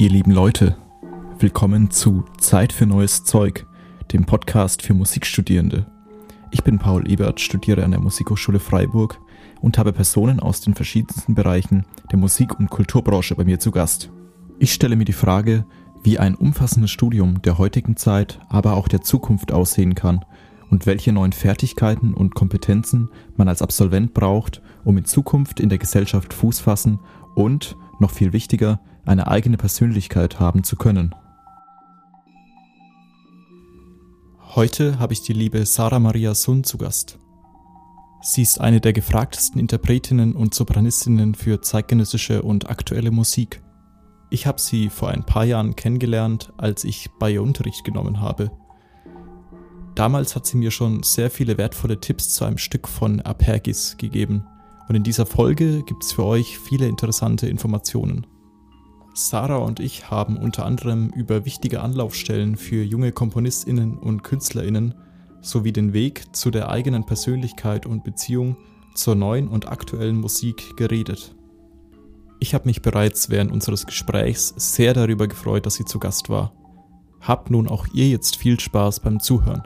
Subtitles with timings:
[0.00, 0.78] ihr lieben Leute.
[1.40, 3.66] Willkommen zu Zeit für neues Zeug,
[4.14, 5.84] dem Podcast für Musikstudierende.
[6.50, 9.20] Ich bin Paul Ebert, studiere an der Musikhochschule Freiburg
[9.60, 14.10] und habe Personen aus den verschiedensten Bereichen der Musik- und Kulturbranche bei mir zu Gast.
[14.58, 15.66] Ich stelle mir die Frage,
[16.02, 20.24] wie ein umfassendes Studium der heutigen Zeit, aber auch der Zukunft aussehen kann
[20.70, 25.76] und welche neuen Fertigkeiten und Kompetenzen man als Absolvent braucht, um in Zukunft in der
[25.76, 27.00] Gesellschaft Fuß fassen
[27.34, 31.14] und, noch viel wichtiger, eine eigene Persönlichkeit haben zu können.
[34.54, 37.18] Heute habe ich die liebe Sarah Maria Sund zu Gast.
[38.22, 43.62] Sie ist eine der gefragtesten Interpretinnen und Sopranistinnen für zeitgenössische und aktuelle Musik.
[44.28, 48.50] Ich habe sie vor ein paar Jahren kennengelernt, als ich bei ihr Unterricht genommen habe.
[49.94, 54.44] Damals hat sie mir schon sehr viele wertvolle Tipps zu einem Stück von Apergis gegeben
[54.88, 58.26] und in dieser Folge gibt es für euch viele interessante Informationen.
[59.14, 64.94] Sarah und ich haben unter anderem über wichtige Anlaufstellen für junge Komponistinnen und Künstlerinnen
[65.42, 68.56] sowie den Weg zu der eigenen Persönlichkeit und Beziehung
[68.94, 71.34] zur neuen und aktuellen Musik geredet.
[72.38, 76.52] Ich habe mich bereits während unseres Gesprächs sehr darüber gefreut, dass sie zu Gast war.
[77.20, 79.62] Habt nun auch ihr jetzt viel Spaß beim Zuhören.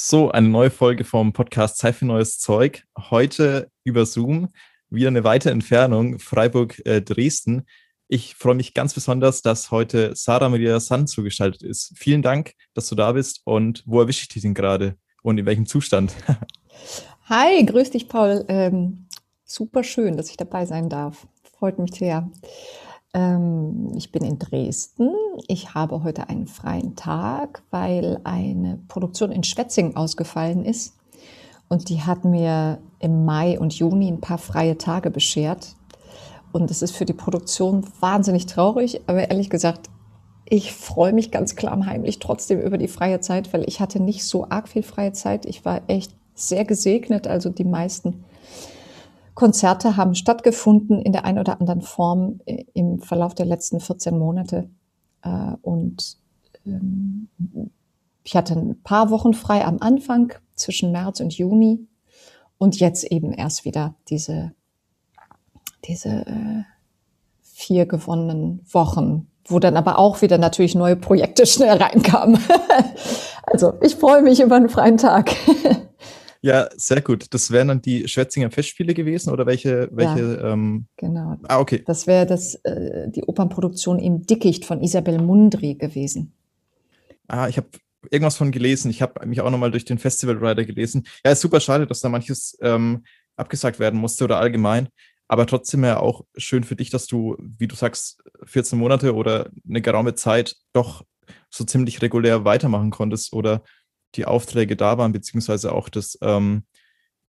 [0.00, 2.84] So, eine neue Folge vom Podcast Zeit für neues Zeug.
[3.10, 4.48] Heute über Zoom,
[4.90, 7.58] wieder eine weite Entfernung, Freiburg-Dresden.
[7.58, 7.64] Äh,
[8.06, 11.92] ich freue mich ganz besonders, dass heute Sarah Maria Sand zugeschaltet ist.
[11.96, 14.96] Vielen Dank, dass du da bist und wo erwische ich dich denn gerade?
[15.22, 16.14] und in welchem Zustand?
[17.28, 18.44] Hi, grüß dich, Paul.
[18.48, 19.08] Ähm,
[19.44, 21.26] super schön, dass ich dabei sein darf.
[21.58, 22.30] Freut mich sehr.
[23.14, 25.10] Ähm, ich bin in Dresden.
[25.46, 30.96] Ich habe heute einen freien Tag, weil eine Produktion in Schwetzingen ausgefallen ist.
[31.68, 35.76] Und die hat mir im Mai und Juni ein paar freie Tage beschert.
[36.52, 39.90] Und es ist für die Produktion wahnsinnig traurig, aber ehrlich gesagt,
[40.46, 44.48] ich freue mich ganz klammheimlich trotzdem über die freie Zeit, weil ich hatte nicht so
[44.48, 45.44] arg viel freie Zeit.
[45.44, 47.26] Ich war echt sehr gesegnet.
[47.26, 48.24] Also die meisten
[49.38, 54.18] Konzerte haben stattgefunden in der einen oder anderen Form äh, im Verlauf der letzten 14
[54.18, 54.68] Monate.
[55.22, 56.16] Äh, und
[56.66, 57.28] ähm,
[58.24, 61.86] ich hatte ein paar Wochen frei am Anfang zwischen März und Juni
[62.58, 64.50] und jetzt eben erst wieder diese,
[65.84, 66.64] diese äh,
[67.40, 72.38] vier gewonnenen Wochen wo dann aber auch wieder natürlich neue Projekte schnell reinkamen.
[73.44, 75.34] also ich freue mich über einen freien Tag.
[76.40, 77.26] Ja, sehr gut.
[77.34, 79.88] Das wären dann die Schwetzinger Festspiele gewesen oder welche?
[79.92, 81.36] welche ja, ähm genau.
[81.44, 81.82] Ah, okay.
[81.86, 86.32] Das wäre das, äh, die Opernproduktion im Dickicht von Isabel Mundry gewesen.
[87.26, 87.68] Ah, ich habe
[88.10, 88.90] irgendwas von gelesen.
[88.90, 91.06] Ich habe mich auch nochmal durch den Festival Rider gelesen.
[91.24, 93.04] Ja, ist super schade, dass da manches ähm,
[93.36, 94.88] abgesagt werden musste oder allgemein
[95.28, 99.50] aber trotzdem ja auch schön für dich, dass du, wie du sagst, 14 Monate oder
[99.68, 101.04] eine geraume Zeit doch
[101.50, 103.62] so ziemlich regulär weitermachen konntest oder
[104.14, 106.64] die Aufträge da waren, beziehungsweise auch das, ähm,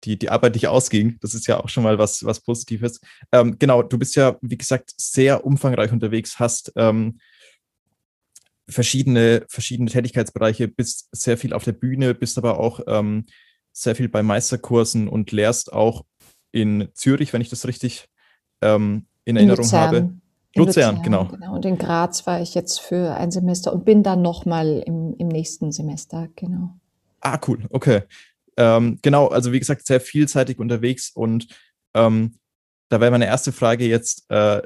[0.04, 1.18] die, die Arbeit nicht ausging.
[1.20, 3.00] Das ist ja auch schon mal was, was Positives.
[3.32, 7.18] Ähm, genau, du bist ja, wie gesagt, sehr umfangreich unterwegs, hast ähm,
[8.68, 13.26] verschiedene, verschiedene Tätigkeitsbereiche, bist sehr viel auf der Bühne, bist aber auch ähm,
[13.72, 16.04] sehr viel bei Meisterkursen und lehrst auch
[16.52, 18.08] in Zürich, wenn ich das richtig
[18.60, 19.80] ähm, in Erinnerung Luzern.
[19.80, 20.14] habe.
[20.56, 21.24] Luzern, Luzern, genau.
[21.26, 21.54] genau.
[21.54, 25.28] Und in Graz war ich jetzt für ein Semester und bin dann nochmal im, im
[25.28, 26.74] nächsten Semester, genau.
[27.20, 28.02] Ah, cool, okay.
[28.56, 31.46] Ähm, genau, also wie gesagt, sehr vielseitig unterwegs und
[31.94, 32.34] ähm,
[32.88, 34.62] da wäre meine erste Frage jetzt, äh,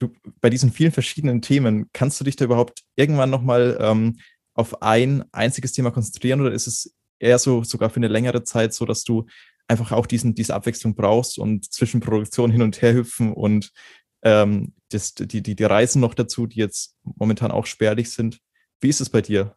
[0.00, 4.18] du, bei diesen vielen verschiedenen Themen, kannst du dich da überhaupt irgendwann nochmal ähm,
[4.54, 8.74] auf ein einziges Thema konzentrieren oder ist es eher so sogar für eine längere Zeit
[8.74, 9.26] so, dass du
[9.68, 13.70] einfach auch diesen, diese Abwechslung brauchst und zwischen Produktion hin und her hüpfen und
[14.22, 18.40] ähm, das, die, die, die Reisen noch dazu, die jetzt momentan auch spärlich sind.
[18.80, 19.54] Wie ist es bei dir?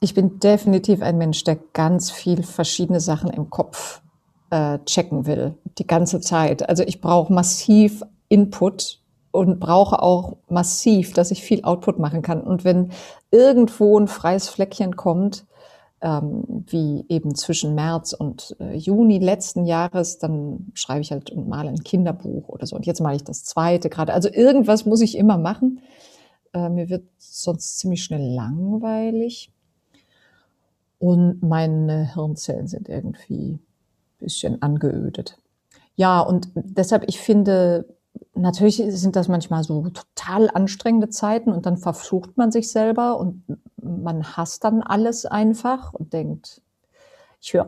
[0.00, 4.02] Ich bin definitiv ein Mensch, der ganz viel verschiedene Sachen im Kopf
[4.50, 6.68] äh, checken will, die ganze Zeit.
[6.68, 12.40] Also ich brauche massiv Input und brauche auch massiv, dass ich viel Output machen kann.
[12.40, 12.92] Und wenn
[13.30, 15.44] irgendwo ein freies Fleckchen kommt,
[16.04, 21.48] ähm, wie eben zwischen März und äh, Juni letzten Jahres, dann schreibe ich halt und
[21.48, 22.76] male ein Kinderbuch oder so.
[22.76, 24.12] Und jetzt male ich das zweite gerade.
[24.12, 25.80] Also irgendwas muss ich immer machen.
[26.52, 29.50] Äh, mir wird sonst ziemlich schnell langweilig.
[30.98, 33.60] Und meine Hirnzellen sind irgendwie ein
[34.18, 35.38] bisschen angeödet.
[35.96, 37.86] Ja, und deshalb, ich finde,
[38.34, 43.42] natürlich sind das manchmal so total anstrengende Zeiten und dann verflucht man sich selber und
[43.84, 46.62] man hasst dann alles einfach und denkt,
[47.40, 47.66] ich höre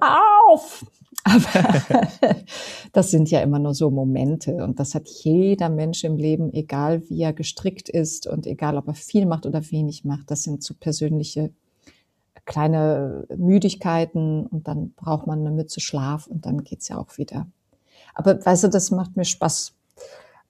[0.49, 0.85] auf.
[1.25, 2.07] Aber
[2.93, 7.09] das sind ja immer nur so Momente und das hat jeder Mensch im Leben, egal
[7.09, 10.31] wie er gestrickt ist und egal ob er viel macht oder wenig macht.
[10.31, 11.53] Das sind so persönliche
[12.45, 17.49] kleine Müdigkeiten und dann braucht man eine Mütze Schlaf und dann geht's ja auch wieder.
[18.15, 19.75] Aber weißt du, das macht mir Spaß.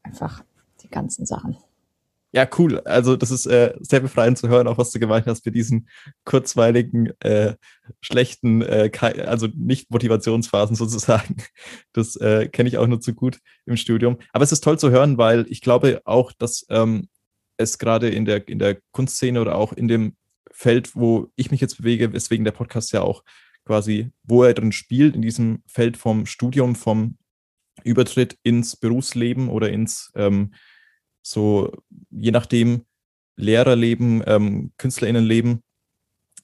[0.03, 0.45] Einfach
[0.83, 1.57] die ganzen Sachen.
[2.37, 2.81] Ja, cool.
[2.81, 5.88] Also das ist äh, sehr befreiend zu hören, auch was du gemeint hast für diesen
[6.27, 7.55] kurzweiligen, äh,
[8.03, 8.91] schlechten, äh,
[9.25, 11.37] also nicht Motivationsphasen sozusagen.
[11.94, 14.19] Das äh, kenne ich auch nur zu gut im Studium.
[14.35, 17.09] Aber es ist toll zu hören, weil ich glaube auch, dass ähm,
[17.56, 20.17] es gerade in der, in der Kunstszene oder auch in dem
[20.50, 23.25] Feld, wo ich mich jetzt bewege, weswegen der Podcast ja auch
[23.65, 27.17] quasi, wo er drin spielt, in diesem Feld vom Studium, vom
[27.83, 30.53] Übertritt ins Berufsleben oder ins ähm,
[31.26, 31.73] so,
[32.11, 32.84] je nachdem,
[33.37, 35.62] Lehrerleben, ähm, KünstlerInnenleben,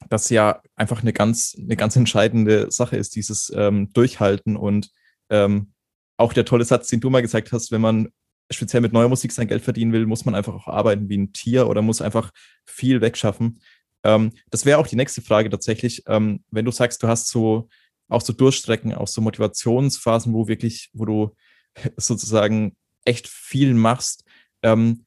[0.08, 4.90] das ja einfach eine ganz, eine ganz entscheidende Sache ist, dieses ähm, Durchhalten und
[5.30, 5.72] ähm,
[6.16, 8.08] auch der tolle Satz, den du mal gesagt hast, wenn man
[8.50, 11.32] speziell mit neuer Musik sein Geld verdienen will, muss man einfach auch arbeiten wie ein
[11.32, 12.32] Tier oder muss einfach
[12.66, 13.60] viel wegschaffen.
[14.02, 16.02] Ähm, das wäre auch die nächste Frage tatsächlich.
[16.08, 17.68] Ähm, wenn du sagst, du hast so
[18.08, 21.36] auch so Durchstrecken, auch so Motivationsphasen, wo wirklich, wo du
[21.96, 24.24] sozusagen echt viel machst.
[24.62, 25.04] Ähm,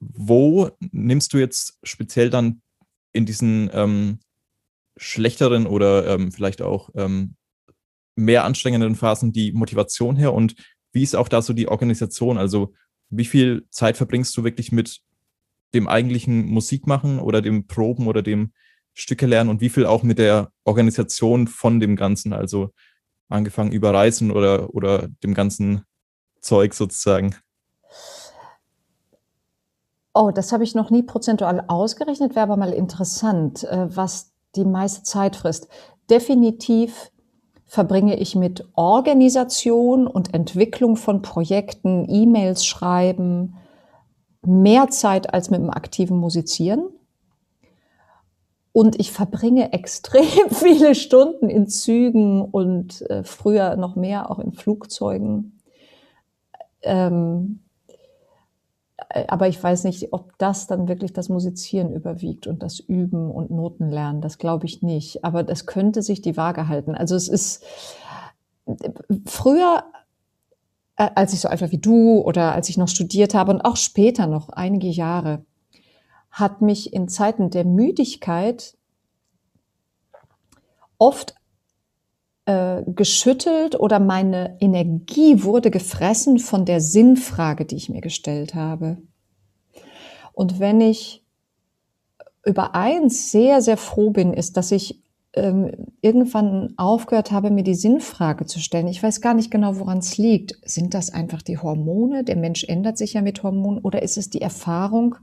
[0.00, 2.62] wo nimmst du jetzt speziell dann
[3.12, 4.18] in diesen ähm,
[4.96, 7.36] schlechteren oder ähm, vielleicht auch ähm,
[8.14, 10.54] mehr anstrengenden Phasen die Motivation her und
[10.92, 12.38] wie ist auch da so die Organisation?
[12.38, 12.72] Also
[13.10, 15.00] wie viel Zeit verbringst du wirklich mit
[15.74, 18.52] dem eigentlichen Musikmachen oder dem Proben oder dem
[18.94, 22.72] Stücke lernen und wie viel auch mit der Organisation von dem Ganzen, also
[23.28, 25.82] angefangen über Reisen oder, oder dem ganzen
[26.40, 27.34] Zeug sozusagen?
[30.18, 34.64] Oh, das habe ich noch nie prozentual ausgerechnet, wäre aber mal interessant, äh, was die
[34.64, 35.68] meiste Zeit frisst.
[36.08, 37.12] Definitiv
[37.66, 43.56] verbringe ich mit Organisation und Entwicklung von Projekten, E-Mails schreiben,
[44.40, 46.88] mehr Zeit als mit dem aktiven Musizieren.
[48.72, 54.52] Und ich verbringe extrem viele Stunden in Zügen und äh, früher noch mehr auch in
[54.52, 55.60] Flugzeugen.
[56.80, 57.65] Ähm, äh,
[59.08, 63.50] aber ich weiß nicht, ob das dann wirklich das Musizieren überwiegt und das Üben und
[63.50, 64.20] Noten lernen.
[64.20, 65.24] Das glaube ich nicht.
[65.24, 66.94] Aber das könnte sich die Waage halten.
[66.94, 67.64] Also es ist
[69.26, 69.84] früher
[70.96, 73.76] äh, als ich so einfach wie du oder als ich noch studiert habe und auch
[73.76, 75.44] später noch einige Jahre,
[76.30, 78.76] hat mich in Zeiten der Müdigkeit
[80.98, 81.34] oft
[82.46, 88.98] äh, geschüttelt oder meine Energie wurde gefressen von der Sinnfrage, die ich mir gestellt habe.
[90.32, 91.24] Und wenn ich
[92.44, 95.02] über eins sehr, sehr froh bin, ist, dass ich
[95.34, 98.88] ähm, irgendwann aufgehört habe, mir die Sinnfrage zu stellen.
[98.88, 100.56] Ich weiß gar nicht genau, woran es liegt.
[100.64, 102.24] Sind das einfach die Hormone?
[102.24, 103.80] Der Mensch ändert sich ja mit Hormonen.
[103.80, 105.16] Oder ist es die Erfahrung,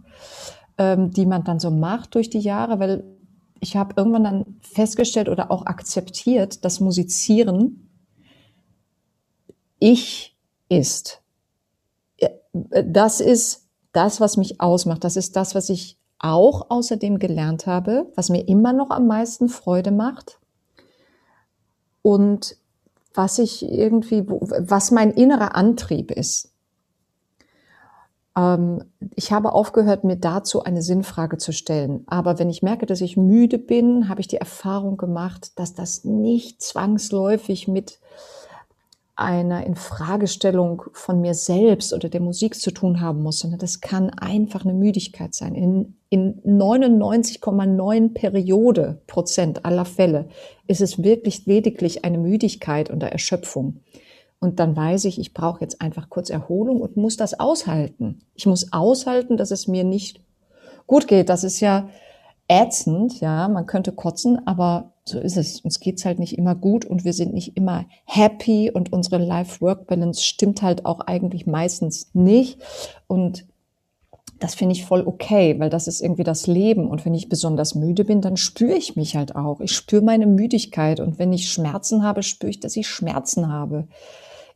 [0.78, 2.80] ähm, die man dann so macht durch die Jahre?
[2.80, 3.04] Weil
[3.64, 7.90] ich habe irgendwann dann festgestellt oder auch akzeptiert, dass Musizieren
[9.80, 10.38] ich
[10.68, 11.22] ist.
[12.52, 15.04] Das ist das, was mich ausmacht.
[15.04, 19.48] Das ist das, was ich auch außerdem gelernt habe, was mir immer noch am meisten
[19.48, 20.40] Freude macht
[22.02, 22.58] und
[23.14, 26.53] was ich irgendwie, was mein innerer Antrieb ist.
[28.38, 28.84] Ähm,
[29.16, 32.04] ich habe aufgehört, mir dazu eine Sinnfrage zu stellen.
[32.08, 36.04] Aber wenn ich merke, dass ich müde bin, habe ich die Erfahrung gemacht, dass das
[36.04, 38.00] nicht zwangsläufig mit
[39.16, 44.10] einer Infragestellung von mir selbst oder der Musik zu tun haben muss, sondern das kann
[44.10, 45.54] einfach eine Müdigkeit sein.
[45.54, 50.30] In, in 99,9 Periode Prozent aller Fälle
[50.68, 53.82] ist es wirklich lediglich eine Müdigkeit und Erschöpfung.
[54.44, 58.20] Und dann weiß ich, ich brauche jetzt einfach kurz Erholung und muss das aushalten.
[58.36, 60.20] Ich muss aushalten, dass es mir nicht
[60.86, 61.30] gut geht.
[61.30, 61.88] Das ist ja
[62.50, 65.62] ätzend, ja, man könnte kotzen, aber so ist es.
[65.62, 70.22] Uns geht's halt nicht immer gut und wir sind nicht immer happy und unsere Life-Work-Balance
[70.22, 72.60] stimmt halt auch eigentlich meistens nicht.
[73.08, 73.46] Und
[74.42, 76.90] das finde ich voll okay, weil das ist irgendwie das Leben.
[76.90, 79.62] Und wenn ich besonders müde bin, dann spüre ich mich halt auch.
[79.62, 81.00] Ich spüre meine Müdigkeit.
[81.00, 83.88] Und wenn ich Schmerzen habe, spüre ich, dass ich Schmerzen habe.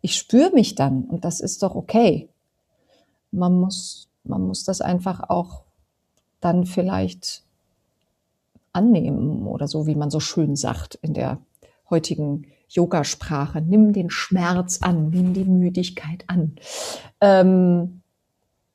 [0.02, 2.30] Ich spüre mich dann und das ist doch okay.
[3.32, 5.64] Man muss, man muss das einfach auch
[6.40, 7.44] dann vielleicht
[8.74, 11.40] annehmen oder so, wie man so schön sagt in der
[11.90, 13.62] heutigen Yogasprache.
[13.62, 16.56] Nimm den Schmerz an, nimm die Müdigkeit an.
[17.22, 18.02] Ähm,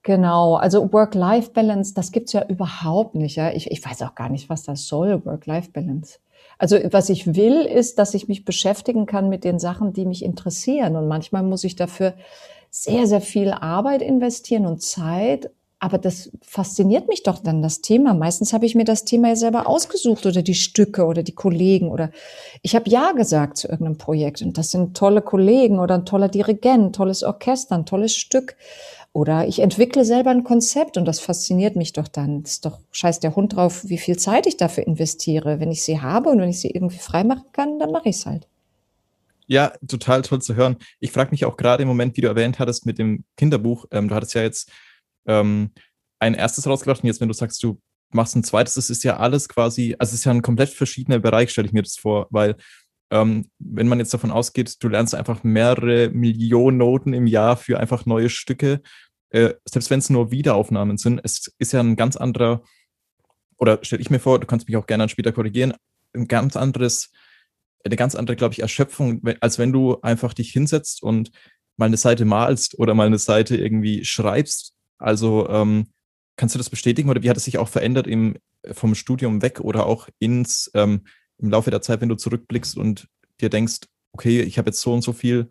[0.02, 3.37] genau, also Work-Life-Balance, das gibt's ja überhaupt nicht.
[3.37, 3.50] Ja?
[3.52, 6.19] Ich, ich weiß auch gar nicht, was das soll, Work-Life-Balance.
[6.62, 10.25] Also was ich will, ist, dass ich mich beschäftigen kann mit den Sachen, die mich
[10.25, 10.95] interessieren.
[10.95, 12.14] Und manchmal muss ich dafür
[12.71, 15.50] sehr, sehr viel Arbeit investieren und Zeit.
[15.81, 18.14] Aber das fasziniert mich doch dann, das Thema.
[18.14, 21.90] Meistens habe ich mir das Thema ja selber ausgesucht oder die Stücke oder die Kollegen
[21.90, 22.12] oder
[22.62, 26.28] ich habe Ja gesagt zu irgendeinem Projekt und das sind tolle Kollegen oder ein toller
[26.28, 28.54] Dirigent, tolles Orchester, ein tolles Stück.
[29.14, 32.42] Oder ich entwickle selber ein Konzept und das fasziniert mich doch dann.
[32.42, 35.61] Ist doch scheiß der Hund drauf, wie viel Zeit ich dafür investiere.
[35.61, 38.26] Wenn ich sie habe und wenn ich sie irgendwie freimachen kann, dann mache ich es
[38.26, 38.49] halt.
[39.47, 40.76] Ja, total toll zu hören.
[40.99, 43.85] Ich frage mich auch gerade im Moment, wie du erwähnt hattest mit dem Kinderbuch.
[43.90, 44.71] Ähm, du hattest ja jetzt
[45.26, 45.73] ähm,
[46.19, 47.78] ein erstes rausgebracht und jetzt, wenn du sagst, du
[48.12, 51.19] machst ein zweites, das ist ja alles quasi, also es ist ja ein komplett verschiedener
[51.19, 52.57] Bereich, stelle ich mir das vor, weil
[53.12, 57.78] ähm, wenn man jetzt davon ausgeht, du lernst einfach mehrere Millionen Noten im Jahr für
[57.78, 58.81] einfach neue Stücke,
[59.28, 62.62] äh, selbst wenn es nur Wiederaufnahmen sind, es ist ja ein ganz anderer,
[63.59, 65.75] oder stelle ich mir vor, du kannst mich auch gerne dann später korrigieren,
[66.14, 67.11] ein ganz anderes,
[67.85, 71.31] eine ganz andere, glaube ich, Erschöpfung, als wenn du einfach dich hinsetzt und
[71.76, 74.73] mal eine Seite malst oder mal eine Seite irgendwie schreibst.
[74.99, 75.88] Also ähm,
[76.37, 78.38] kannst du das bestätigen oder wie hat es sich auch verändert im,
[78.71, 81.02] vom Studium weg oder auch ins ähm,
[81.39, 83.09] im Laufe der Zeit, wenn du zurückblickst und
[83.41, 83.81] dir denkst,
[84.12, 85.51] okay, ich habe jetzt so und so viel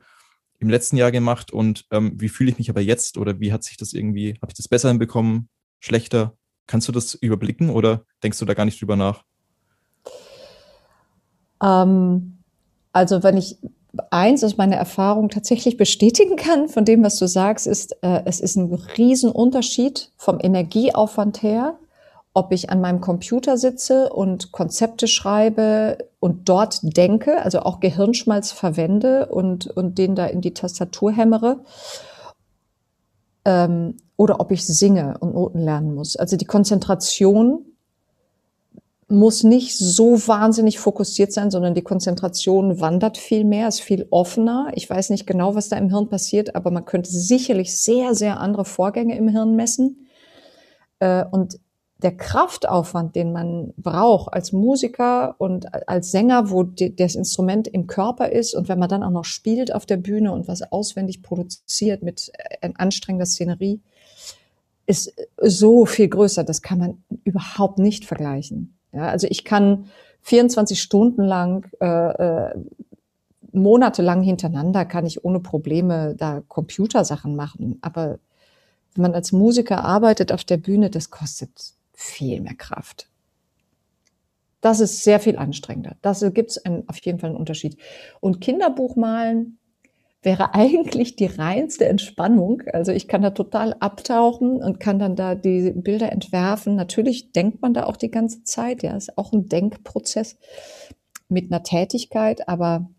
[0.60, 3.64] im letzten Jahr gemacht und ähm, wie fühle ich mich aber jetzt oder wie hat
[3.64, 6.38] sich das irgendwie, habe ich das besser hinbekommen, schlechter?
[6.68, 9.24] Kannst du das überblicken oder denkst du da gar nicht drüber nach?
[11.62, 12.38] Ähm,
[12.94, 13.58] also wenn ich
[14.10, 18.40] eins aus meiner Erfahrung tatsächlich bestätigen kann von dem, was du sagst, ist, äh, es
[18.40, 21.78] ist ein Riesenunterschied vom Energieaufwand her
[22.34, 28.52] ob ich an meinem Computer sitze und Konzepte schreibe und dort denke, also auch Gehirnschmalz
[28.52, 31.60] verwende und, und den da in die Tastatur hämmere,
[33.44, 36.16] ähm, oder ob ich singe und Noten lernen muss.
[36.16, 37.66] Also die Konzentration
[39.12, 44.72] muss nicht so wahnsinnig fokussiert sein, sondern die Konzentration wandert viel mehr, ist viel offener.
[44.74, 48.40] Ich weiß nicht genau, was da im Hirn passiert, aber man könnte sicherlich sehr, sehr
[48.40, 50.08] andere Vorgänge im Hirn messen.
[51.00, 51.60] Äh, und
[52.01, 58.29] der Kraftaufwand, den man braucht als Musiker und als Sänger, wo das Instrument im Körper
[58.29, 62.01] ist und wenn man dann auch noch spielt auf der Bühne und was auswendig produziert
[62.01, 62.31] mit
[62.62, 63.81] äh, anstrengender Szenerie,
[64.88, 66.43] ist so viel größer.
[66.43, 68.77] Das kann man überhaupt nicht vergleichen.
[68.91, 69.86] Ja, also ich kann
[70.24, 72.55] 24 Stunden lang, äh, äh,
[73.53, 77.77] monatelang hintereinander, kann ich ohne Probleme da Computersachen machen.
[77.81, 78.20] Aber
[78.96, 83.08] wenn man als Musiker arbeitet auf der Bühne, das kostet viel mehr Kraft.
[84.62, 85.98] Das ist sehr viel anstrengender.
[86.01, 87.77] Da gibt es auf jeden Fall einen Unterschied.
[88.20, 89.58] Und Kinderbuch malen
[90.22, 92.62] wäre eigentlich die reinste Entspannung.
[92.72, 96.75] Also ich kann da total abtauchen und kann dann da die Bilder entwerfen.
[96.75, 98.84] Natürlich denkt man da auch die ganze Zeit.
[98.84, 100.38] Ja, ist auch ein Denkprozess
[101.27, 102.89] mit einer Tätigkeit, aber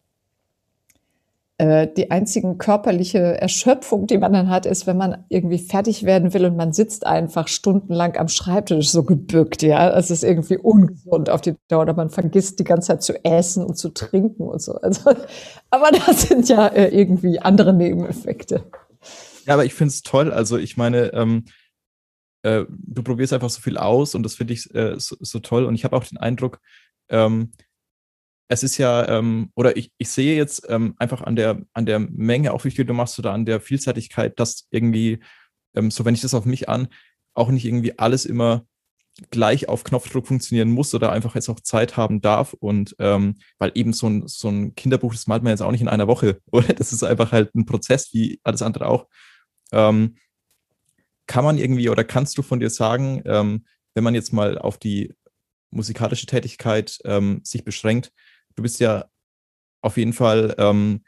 [1.87, 6.47] die einzigen körperliche Erschöpfung, die man dann hat, ist, wenn man irgendwie fertig werden will
[6.47, 9.97] und man sitzt einfach stundenlang am Schreibtisch so gebückt, ja.
[9.97, 13.64] Es ist irgendwie ungesund auf die Dauer oder man vergisst die ganze Zeit zu essen
[13.64, 14.75] und zu trinken und so.
[14.75, 15.11] Also,
[15.71, 18.64] aber das sind ja äh, irgendwie andere Nebeneffekte.
[19.47, 20.33] Ja, aber ich finde es toll.
[20.33, 21.45] Also ich meine, ähm,
[22.42, 25.64] äh, du probierst einfach so viel aus und das finde ich äh, so, so, toll.
[25.64, 26.61] Und ich habe auch den Eindruck,
[27.09, 27.52] ähm,
[28.52, 31.99] es ist ja, ähm, oder ich, ich sehe jetzt ähm, einfach an der, an der
[31.99, 35.21] Menge, auch wie viel du machst oder an der Vielseitigkeit, dass irgendwie,
[35.75, 36.88] ähm, so wenn ich das auf mich an,
[37.35, 38.66] auch nicht irgendwie alles immer
[39.30, 42.54] gleich auf Knopfdruck funktionieren muss oder einfach jetzt auch Zeit haben darf.
[42.54, 45.82] Und ähm, weil eben so ein, so ein Kinderbuch, das malt man jetzt auch nicht
[45.82, 46.73] in einer Woche, oder?
[46.75, 49.06] Das ist einfach halt ein Prozess, wie alles andere auch.
[49.73, 50.16] Ähm,
[51.26, 54.78] kann man irgendwie oder kannst du von dir sagen, ähm, wenn man jetzt mal auf
[54.78, 55.14] die
[55.71, 56.99] musikalische Tätigkeit
[57.42, 58.12] sich beschränkt,
[58.54, 59.04] du bist ja
[59.82, 61.02] auf jeden Fall ähm,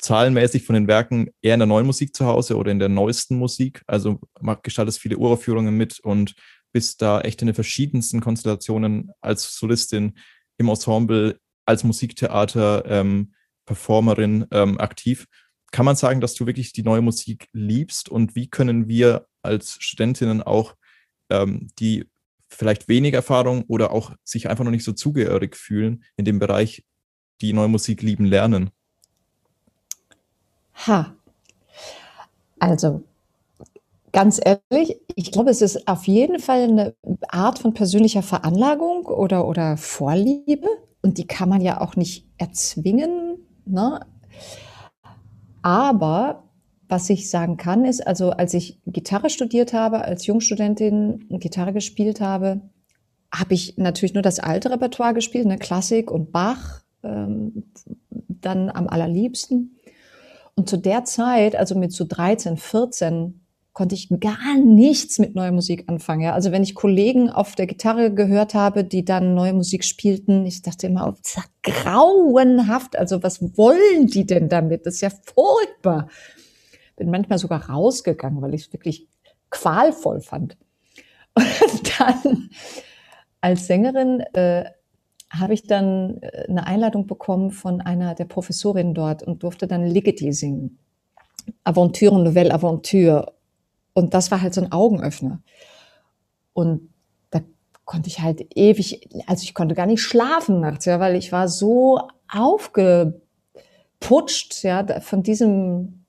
[0.00, 3.36] zahlenmäßig von den Werken eher in der neuen Musik zu Hause oder in der neuesten
[3.36, 3.82] Musik.
[3.86, 4.20] Also
[4.62, 6.34] gestaltest viele Uraufführungen mit und
[6.72, 10.18] bist da echt in den verschiedensten Konstellationen als Solistin
[10.56, 13.34] im Ensemble, als Musiktheater, ähm,
[13.66, 15.26] Performerin ähm, aktiv.
[15.72, 19.76] Kann man sagen, dass du wirklich die neue Musik liebst und wie können wir als
[19.80, 20.74] Studentinnen auch
[21.30, 22.06] ähm, die
[22.50, 26.84] vielleicht wenig Erfahrung oder auch sich einfach noch nicht so zugehörig fühlen in dem Bereich,
[27.40, 28.70] die neue Musik lieben lernen?
[30.86, 31.14] Ha.
[32.58, 33.02] Also,
[34.12, 36.94] ganz ehrlich, ich glaube, es ist auf jeden Fall eine
[37.28, 40.68] Art von persönlicher Veranlagung oder, oder Vorliebe.
[41.02, 43.38] Und die kann man ja auch nicht erzwingen.
[43.64, 44.04] Ne?
[45.62, 46.49] Aber
[46.90, 52.20] was ich sagen kann, ist, also als ich Gitarre studiert habe, als Jungstudentin Gitarre gespielt
[52.20, 52.60] habe,
[53.32, 57.64] habe ich natürlich nur das alte Repertoire gespielt, ne, Klassik und Bach, ähm,
[58.10, 59.76] dann am allerliebsten.
[60.56, 63.40] Und zu der Zeit, also mit so 13, 14,
[63.72, 66.22] konnte ich gar nichts mit neuer Musik anfangen.
[66.22, 66.34] Ja?
[66.34, 70.62] Also wenn ich Kollegen auf der Gitarre gehört habe, die dann neue Musik spielten, ich
[70.62, 72.98] dachte immer, oh, das ist ja grauenhaft.
[72.98, 74.86] Also was wollen die denn damit?
[74.86, 76.08] Das ist ja furchtbar.
[77.00, 79.08] Bin manchmal sogar rausgegangen, weil ich es wirklich
[79.50, 80.56] qualvoll fand.
[81.34, 82.50] Und dann
[83.40, 84.64] als Sängerin äh,
[85.30, 89.86] habe ich dann äh, eine Einladung bekommen von einer der Professorinnen dort und durfte dann
[89.86, 90.78] Ligeti singen.
[91.64, 93.32] Aventure, Nouvelle Aventure.
[93.94, 95.42] Und das war halt so ein Augenöffner.
[96.52, 96.90] Und
[97.30, 97.40] da
[97.84, 101.48] konnte ich halt ewig, also ich konnte gar nicht schlafen nachts, ja, weil ich war
[101.48, 103.22] so aufgeputscht,
[104.62, 105.99] ja, von diesem,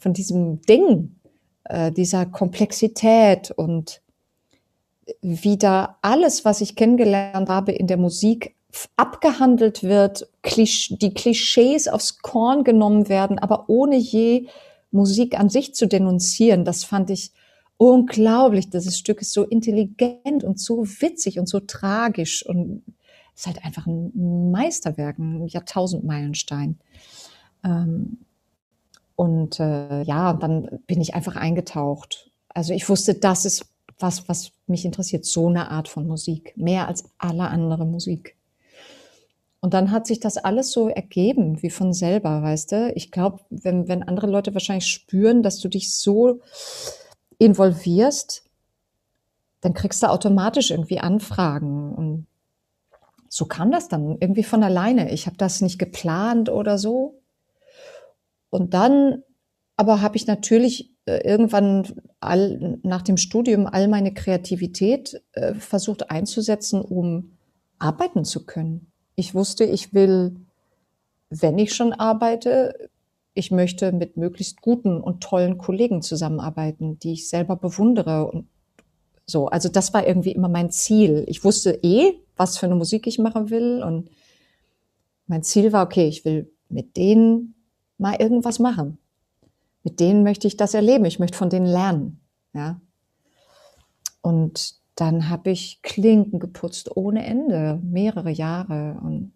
[0.00, 1.14] von diesem Ding,
[1.64, 4.02] äh, dieser Komplexität und
[5.22, 8.56] wie da alles, was ich kennengelernt habe in der Musik,
[8.96, 14.48] abgehandelt wird, die Klischees aufs Korn genommen werden, aber ohne je
[14.90, 16.64] Musik an sich zu denunzieren.
[16.64, 17.32] Das fand ich
[17.76, 18.70] unglaublich.
[18.70, 22.82] Das Stück ist so intelligent und so witzig und so tragisch und
[23.34, 26.78] ist halt einfach ein Meisterwerk, ein Jahrtausendmeilenstein.
[27.64, 28.18] Ähm,
[29.20, 32.30] und äh, ja, dann bin ich einfach eingetaucht.
[32.48, 33.66] Also ich wusste, das ist
[33.98, 38.38] was, was mich interessiert, so eine Art von Musik, mehr als alle andere Musik.
[39.60, 42.92] Und dann hat sich das alles so ergeben, wie von selber, weißt du?
[42.94, 46.40] Ich glaube, wenn, wenn andere Leute wahrscheinlich spüren, dass du dich so
[47.36, 48.44] involvierst,
[49.60, 51.94] dann kriegst du automatisch irgendwie Anfragen.
[51.94, 52.26] Und
[53.28, 55.12] so kam das dann irgendwie von alleine.
[55.12, 57.19] Ich habe das nicht geplant oder so.
[58.50, 59.22] Und dann
[59.76, 61.86] aber habe ich natürlich äh, irgendwann
[62.20, 67.32] all, nach dem Studium all meine Kreativität äh, versucht einzusetzen, um
[67.78, 68.92] arbeiten zu können.
[69.14, 70.36] Ich wusste, ich will,
[71.30, 72.90] wenn ich schon arbeite,
[73.32, 78.48] ich möchte mit möglichst guten und tollen Kollegen zusammenarbeiten, die ich selber bewundere und
[79.24, 79.46] so.
[79.48, 81.24] Also das war irgendwie immer mein Ziel.
[81.26, 84.10] Ich wusste eh, was für eine Musik ich machen will und
[85.26, 87.54] mein Ziel war, okay, ich will mit denen
[88.00, 88.98] mal irgendwas machen.
[89.82, 91.04] Mit denen möchte ich das erleben.
[91.04, 92.20] Ich möchte von denen lernen,
[92.52, 92.80] ja.
[94.22, 99.32] Und dann habe ich Klinken geputzt ohne Ende, mehrere Jahre und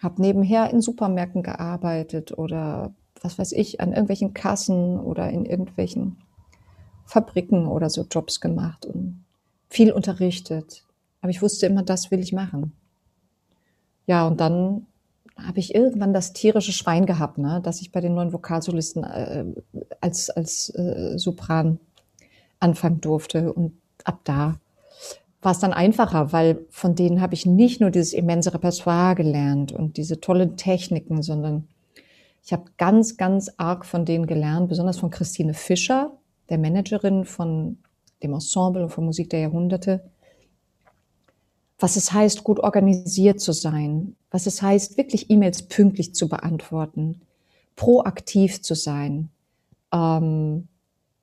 [0.00, 6.16] habe nebenher in Supermärkten gearbeitet oder was weiß ich, an irgendwelchen Kassen oder in irgendwelchen
[7.04, 9.24] Fabriken oder so Jobs gemacht und
[9.68, 10.84] viel unterrichtet.
[11.20, 12.72] Aber ich wusste immer, das will ich machen.
[14.06, 14.86] Ja, und dann
[15.46, 19.44] habe ich irgendwann das tierische Schwein gehabt, ne, dass ich bei den neuen Vokalsolisten äh,
[20.00, 21.78] als, als äh, Sopran
[22.58, 23.52] anfangen durfte.
[23.52, 23.72] Und
[24.04, 24.60] ab da
[25.42, 29.72] war es dann einfacher, weil von denen habe ich nicht nur dieses immense Repertoire gelernt
[29.72, 31.66] und diese tollen Techniken, sondern
[32.44, 36.12] ich habe ganz, ganz arg von denen gelernt, besonders von Christine Fischer,
[36.48, 37.78] der Managerin von
[38.22, 40.02] dem Ensemble und von Musik der Jahrhunderte,
[41.80, 47.22] was es heißt, gut organisiert zu sein, was es heißt, wirklich E-Mails pünktlich zu beantworten,
[47.74, 49.30] proaktiv zu sein,
[49.92, 50.68] ähm,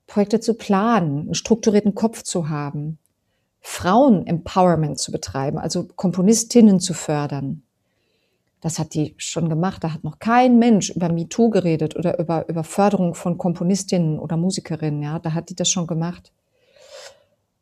[0.06, 2.98] Projekte zu planen, einen strukturierten Kopf zu haben,
[3.60, 7.62] Frauen-Empowerment zu betreiben, also Komponistinnen zu fördern.
[8.60, 9.84] Das hat die schon gemacht.
[9.84, 14.36] Da hat noch kein Mensch über MeToo geredet oder über, über Förderung von Komponistinnen oder
[14.36, 15.02] Musikerinnen.
[15.02, 16.32] Ja, da hat die das schon gemacht.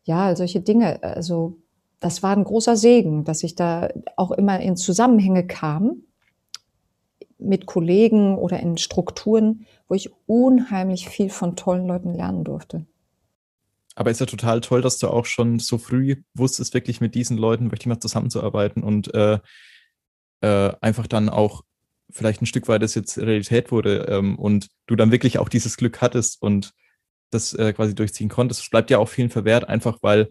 [0.04, 1.02] Ja, solche Dinge.
[1.02, 1.58] Also,
[2.00, 6.02] das war ein großer Segen, dass ich da auch immer in Zusammenhänge kam
[7.38, 12.86] mit Kollegen oder in Strukturen, wo ich unheimlich viel von tollen Leuten lernen durfte.
[13.94, 17.38] Aber ist ja total toll, dass du auch schon so früh wusstest, wirklich mit diesen
[17.38, 19.38] Leuten wirklich mal zusammenzuarbeiten und äh,
[20.42, 21.62] äh, einfach dann auch
[22.10, 25.76] vielleicht ein Stück weit das jetzt Realität wurde ähm, und du dann wirklich auch dieses
[25.76, 26.72] Glück hattest und
[27.30, 28.62] das äh, quasi durchziehen konntest.
[28.62, 30.28] Es bleibt ja auch vielen verwehrt, einfach weil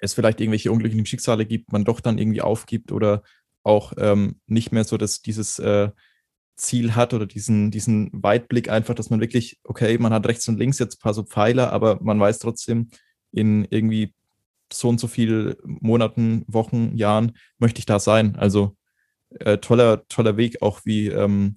[0.00, 3.22] es vielleicht irgendwelche unglücklichen Schicksale gibt, man doch dann irgendwie aufgibt oder
[3.62, 5.90] auch ähm, nicht mehr so dass dieses äh,
[6.56, 10.58] Ziel hat oder diesen, diesen Weitblick einfach, dass man wirklich, okay, man hat rechts und
[10.58, 12.90] links jetzt ein paar so Pfeiler, aber man weiß trotzdem,
[13.32, 14.14] in irgendwie
[14.72, 18.36] so und so viel Monaten, Wochen, Jahren möchte ich da sein.
[18.36, 18.76] Also
[19.30, 21.56] äh, toller, toller Weg, auch wie ähm,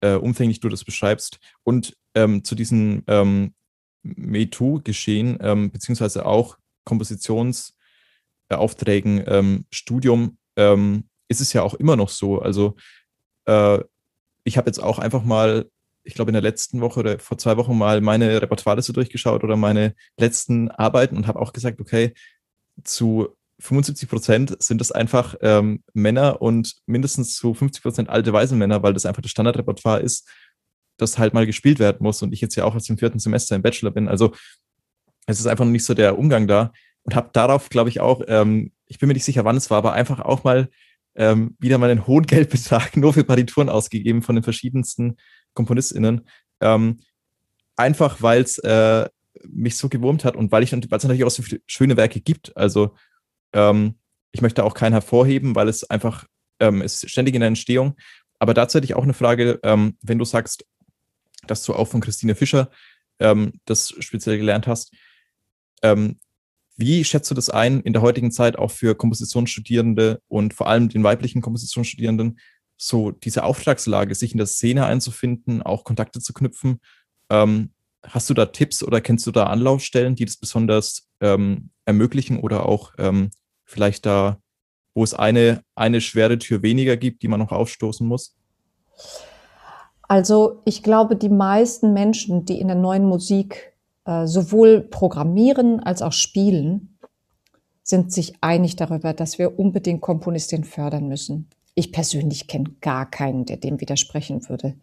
[0.00, 1.38] äh, umfänglich du das beschreibst.
[1.62, 3.54] Und ähm, zu diesem ähm,
[4.02, 12.40] MeToo-Geschehen, ähm, beziehungsweise auch Kompositionsaufträgen, ähm, Studium, ähm, ist es ja auch immer noch so.
[12.40, 12.76] Also
[13.46, 13.80] äh,
[14.44, 15.70] ich habe jetzt auch einfach mal,
[16.04, 19.42] ich glaube in der letzten Woche oder vor zwei Wochen mal meine Repertoire so durchgeschaut
[19.42, 22.14] oder meine letzten Arbeiten und habe auch gesagt, okay,
[22.82, 23.28] zu
[23.60, 28.82] 75 Prozent sind es einfach ähm, Männer und mindestens zu 50 Prozent alte weiße Männer,
[28.82, 30.28] weil das einfach das Standardrepertoire ist,
[30.98, 32.22] das halt mal gespielt werden muss.
[32.22, 34.08] Und ich jetzt ja auch aus dem vierten Semester im Bachelor bin.
[34.08, 34.34] Also
[35.26, 38.22] es ist einfach noch nicht so der Umgang da und habe darauf, glaube ich, auch,
[38.28, 40.68] ähm, ich bin mir nicht sicher, wann es war, aber einfach auch mal
[41.14, 45.16] ähm, wieder mal einen hohen Geldbetrag nur für Partituren ausgegeben von den verschiedensten
[45.54, 46.26] KomponistInnen.
[46.60, 47.00] Ähm,
[47.76, 49.08] einfach weil es äh,
[49.48, 52.20] mich so gewurmt hat und weil ich weil es natürlich auch so viele schöne Werke
[52.20, 52.56] gibt.
[52.56, 52.94] Also
[53.52, 53.98] ähm,
[54.32, 56.26] ich möchte auch keinen hervorheben, weil es einfach
[56.60, 57.96] ähm, ist ständig in der Entstehung.
[58.38, 60.64] Aber dazu hätte ich auch eine Frage, ähm, wenn du sagst,
[61.46, 62.70] dass du auch von Christine Fischer
[63.18, 64.92] ähm, das speziell gelernt hast.
[65.84, 66.18] Ähm,
[66.76, 70.88] wie schätzt du das ein in der heutigen Zeit auch für Kompositionsstudierende und vor allem
[70.88, 72.40] den weiblichen Kompositionsstudierenden,
[72.76, 76.80] so diese Auftragslage, sich in der Szene einzufinden, auch Kontakte zu knüpfen?
[77.30, 77.70] Ähm,
[78.02, 82.66] hast du da Tipps oder kennst du da Anlaufstellen, die das besonders ähm, ermöglichen oder
[82.66, 83.30] auch ähm,
[83.64, 84.40] vielleicht da,
[84.94, 88.36] wo es eine, eine schwere Tür weniger gibt, die man noch aufstoßen muss?
[90.02, 93.73] Also ich glaube, die meisten Menschen, die in der neuen Musik
[94.06, 96.98] äh, sowohl programmieren als auch spielen,
[97.82, 101.48] sind sich einig darüber, dass wir unbedingt Komponistinnen fördern müssen.
[101.74, 104.74] Ich persönlich kenne gar keinen, der dem widersprechen würde.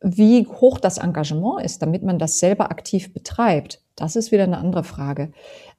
[0.00, 4.58] Wie hoch das Engagement ist, damit man das selber aktiv betreibt, das ist wieder eine
[4.58, 5.32] andere Frage.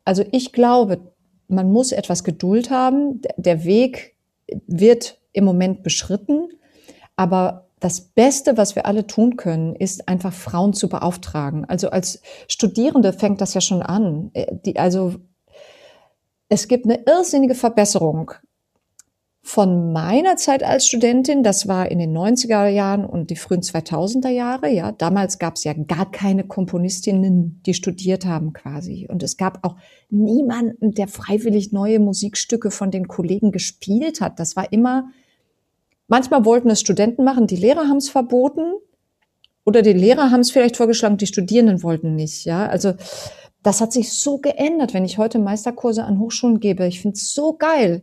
[0.03, 0.99] Also ich glaube,
[1.47, 3.21] man muss etwas Geduld haben.
[3.37, 4.15] Der Weg
[4.67, 6.49] wird im Moment beschritten,
[7.15, 11.65] aber das Beste, was wir alle tun können, ist einfach Frauen zu beauftragen.
[11.65, 14.31] Also als Studierende fängt das ja schon an.
[14.33, 15.15] Äh, die, also
[16.49, 18.31] es gibt eine irrsinnige Verbesserung
[19.41, 24.29] von meiner Zeit als Studentin, das war in den 90er Jahren und die frühen 2000er
[24.29, 29.07] Jahre, ja, damals gab es ja gar keine Komponistinnen, die studiert haben quasi.
[29.09, 29.75] Und es gab auch
[30.09, 34.39] niemanden, der freiwillig neue Musikstücke von den Kollegen gespielt hat.
[34.39, 35.09] Das war immer
[36.09, 38.73] Manchmal wollten es Studenten machen, die Lehrer haben es verboten
[39.63, 42.45] oder die Lehrer haben es vielleicht vorgeschlagen, die Studierenden wollten nicht.
[42.45, 42.93] Ja, also
[43.61, 46.87] das hat sich so geändert, wenn ich heute Meisterkurse an Hochschulen gebe.
[46.87, 48.01] Ich finde es so geil.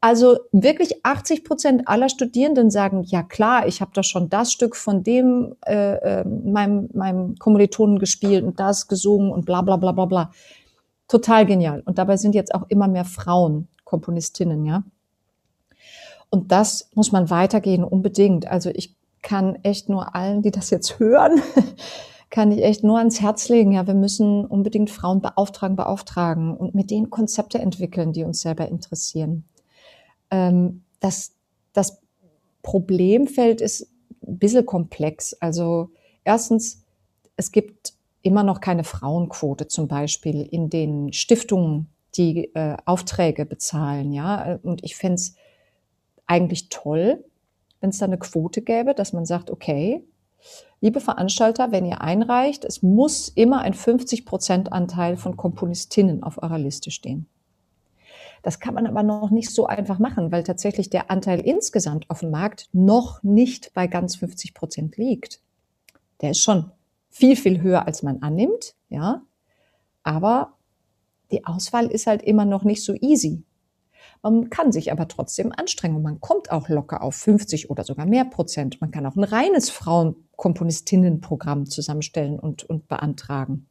[0.00, 4.74] Also wirklich 80 Prozent aller Studierenden sagen, ja klar, ich habe doch schon das Stück
[4.74, 9.92] von dem äh, äh, meinem, meinem Kommilitonen gespielt und das gesungen und bla bla bla
[9.92, 10.30] bla bla.
[11.08, 11.82] Total genial.
[11.84, 14.84] Und dabei sind jetzt auch immer mehr Frauen Komponistinnen, ja.
[16.30, 18.46] Und das muss man weitergehen, unbedingt.
[18.46, 21.40] Also ich kann echt nur allen, die das jetzt hören,
[22.30, 23.72] kann ich echt nur ans Herz legen.
[23.72, 28.68] Ja, wir müssen unbedingt Frauen beauftragen, beauftragen und mit denen Konzepte entwickeln, die uns selber
[28.68, 29.44] interessieren.
[30.30, 31.32] Ähm, das,
[31.72, 32.02] das
[32.62, 33.88] Problemfeld ist
[34.26, 35.34] ein bisschen komplex.
[35.34, 35.90] Also
[36.24, 36.84] erstens,
[37.36, 44.12] es gibt immer noch keine Frauenquote zum Beispiel in den Stiftungen, die äh, Aufträge bezahlen.
[44.12, 45.36] Ja, und ich fände es
[46.26, 47.24] eigentlich toll,
[47.80, 50.04] wenn es da eine Quote gäbe, dass man sagt, okay,
[50.80, 56.58] liebe Veranstalter, wenn ihr einreicht, es muss immer ein 50% Anteil von Komponistinnen auf eurer
[56.58, 57.28] Liste stehen.
[58.42, 62.20] Das kann man aber noch nicht so einfach machen, weil tatsächlich der Anteil insgesamt auf
[62.20, 65.40] dem Markt noch nicht bei ganz 50 Prozent liegt.
[66.20, 66.70] Der ist schon
[67.08, 69.22] viel, viel höher, als man annimmt, ja.
[70.02, 70.52] Aber
[71.32, 73.42] die Auswahl ist halt immer noch nicht so easy.
[74.30, 78.06] Man kann sich aber trotzdem anstrengen und man kommt auch locker auf 50 oder sogar
[78.06, 78.80] mehr Prozent.
[78.80, 83.68] Man kann auch ein reines Frauenkomponistinnenprogramm zusammenstellen und, und beantragen.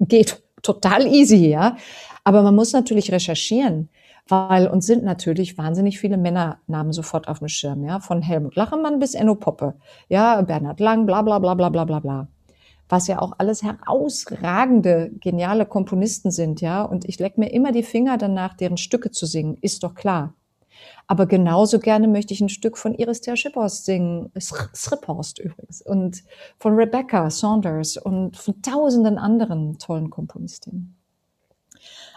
[0.00, 1.76] Geht total easy, ja.
[2.24, 3.90] Aber man muss natürlich recherchieren,
[4.26, 8.00] weil uns sind natürlich wahnsinnig viele Männernamen sofort auf dem Schirm, ja.
[8.00, 9.74] Von Helmut Lachemann bis Enno Poppe,
[10.08, 12.28] ja, Bernhard Lang, bla, bla, bla, bla, bla, bla, bla
[12.88, 16.82] was ja auch alles herausragende, geniale Komponisten sind, ja.
[16.82, 20.34] Und ich leck mir immer die Finger danach, deren Stücke zu singen, ist doch klar.
[21.06, 26.22] Aber genauso gerne möchte ich ein Stück von Iris Ter Schiphorst singen, Sriphorst übrigens, und
[26.58, 30.96] von Rebecca Saunders und von tausenden anderen tollen Komponistinnen.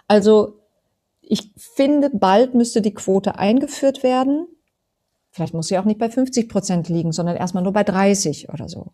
[0.07, 0.60] Also,
[1.21, 4.47] ich finde, bald müsste die Quote eingeführt werden.
[5.31, 8.67] Vielleicht muss sie auch nicht bei 50 Prozent liegen, sondern erstmal nur bei 30 oder
[8.67, 8.91] so.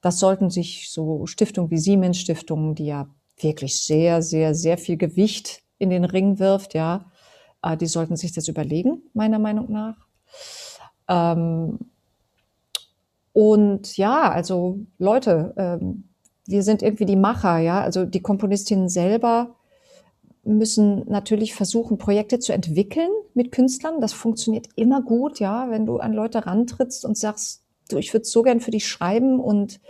[0.00, 4.96] Das sollten sich so Stiftungen wie Siemens Stiftungen, die ja wirklich sehr, sehr, sehr viel
[4.96, 7.06] Gewicht in den Ring wirft, ja,
[7.62, 9.96] äh, die sollten sich das überlegen, meiner Meinung nach.
[11.08, 11.78] Ähm,
[13.32, 16.08] und ja, also Leute, ähm,
[16.46, 19.54] wir sind irgendwie die Macher, ja, also die Komponistinnen selber
[20.44, 24.00] müssen natürlich versuchen, Projekte zu entwickeln mit Künstlern.
[24.00, 28.26] Das funktioniert immer gut, ja, wenn du an Leute rantrittst und sagst, du, ich würde
[28.26, 29.80] so gern für dich schreiben und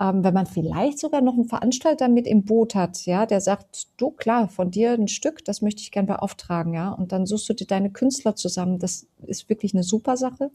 [0.00, 3.88] ähm, wenn man vielleicht sogar noch einen Veranstalter mit im Boot hat, ja, der sagt,
[3.98, 7.48] du klar, von dir ein Stück, das möchte ich gern beauftragen, ja, und dann suchst
[7.48, 10.50] du dir deine Künstler zusammen, das ist wirklich eine super Sache.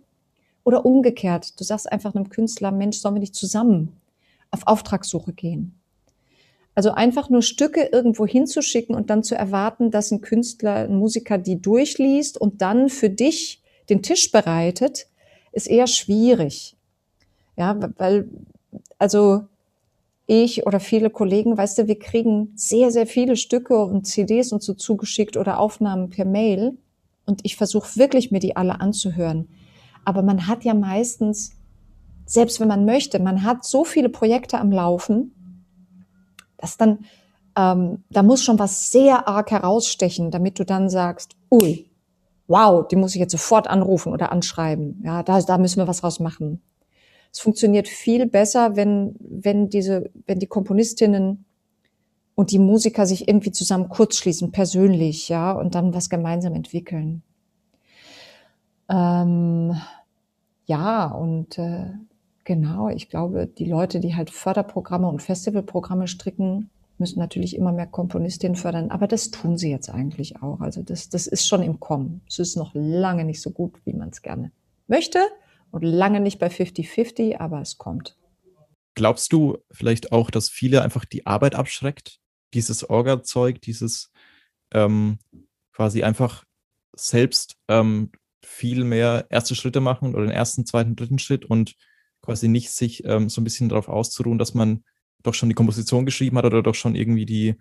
[0.63, 3.93] Oder umgekehrt, du sagst einfach einem Künstler, Mensch, sollen wir nicht zusammen
[4.49, 5.79] auf Auftragssuche gehen?
[6.73, 11.37] Also einfach nur Stücke irgendwo hinzuschicken und dann zu erwarten, dass ein Künstler, ein Musiker
[11.37, 15.07] die durchliest und dann für dich den Tisch bereitet,
[15.55, 16.75] ist eher schwierig.
[17.57, 18.29] Ja, weil,
[18.99, 19.45] also
[20.27, 24.61] ich oder viele Kollegen, weißt du, wir kriegen sehr, sehr viele Stücke und CDs und
[24.61, 26.77] so zugeschickt oder Aufnahmen per Mail.
[27.25, 29.47] Und ich versuche wirklich, mir die alle anzuhören.
[30.03, 31.53] Aber man hat ja meistens,
[32.25, 35.31] selbst wenn man möchte, man hat so viele Projekte am Laufen,
[36.57, 37.05] dass dann,
[37.55, 41.87] ähm, da muss schon was sehr arg herausstechen, damit du dann sagst, ui,
[42.47, 45.01] wow, die muss ich jetzt sofort anrufen oder anschreiben.
[45.03, 46.61] Ja, da, da müssen wir was draus machen.
[47.31, 51.45] Es funktioniert viel besser, wenn, wenn diese, wenn die Komponistinnen
[52.35, 57.23] und die Musiker sich irgendwie zusammen kurzschließen, persönlich, ja, und dann was gemeinsam entwickeln.
[58.89, 59.75] Ähm,
[60.65, 61.93] ja, und äh,
[62.45, 67.87] Genau, ich glaube, die Leute, die halt Förderprogramme und Festivalprogramme stricken, müssen natürlich immer mehr
[67.87, 70.61] Komponistinnen fördern, aber das tun sie jetzt eigentlich auch.
[70.61, 72.21] Also das, das ist schon im Kommen.
[72.27, 74.51] Es ist noch lange nicht so gut, wie man es gerne
[74.87, 75.19] möchte
[75.71, 78.17] und lange nicht bei 50-50, aber es kommt.
[78.95, 82.19] Glaubst du vielleicht auch, dass viele einfach die Arbeit abschreckt?
[82.53, 84.11] Dieses Orga-Zeug, dieses
[84.73, 85.19] ähm,
[85.73, 86.45] quasi einfach
[86.95, 91.75] selbst ähm, viel mehr erste Schritte machen oder den ersten, zweiten, dritten Schritt und
[92.21, 94.83] quasi nicht sich ähm, so ein bisschen darauf auszuruhen, dass man
[95.25, 97.55] doch schon die Komposition geschrieben hat oder doch schon irgendwie die,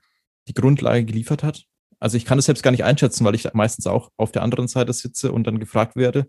[0.49, 1.65] die Grundlage geliefert hat.
[1.99, 4.69] Also ich kann das selbst gar nicht einschätzen, weil ich meistens auch auf der anderen
[4.69, 6.29] Seite sitze und dann gefragt werde.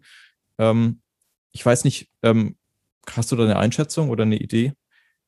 [0.58, 1.02] Ähm,
[1.52, 2.56] ich weiß nicht, ähm,
[3.12, 4.74] hast du da eine Einschätzung oder eine Idee,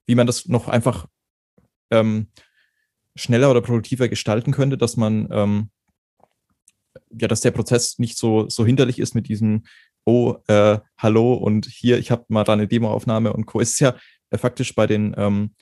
[0.06, 1.08] wie man das noch einfach
[1.92, 2.28] ähm,
[3.16, 5.70] schneller oder produktiver gestalten könnte, dass man ähm,
[7.10, 9.64] ja, dass der Prozess nicht so, so hinderlich ist mit diesem
[10.06, 13.60] oh, äh, hallo und hier, ich habe mal da eine Demoaufnahme und Co.
[13.60, 13.96] Es ist ja
[14.30, 15.54] äh, faktisch bei den ähm,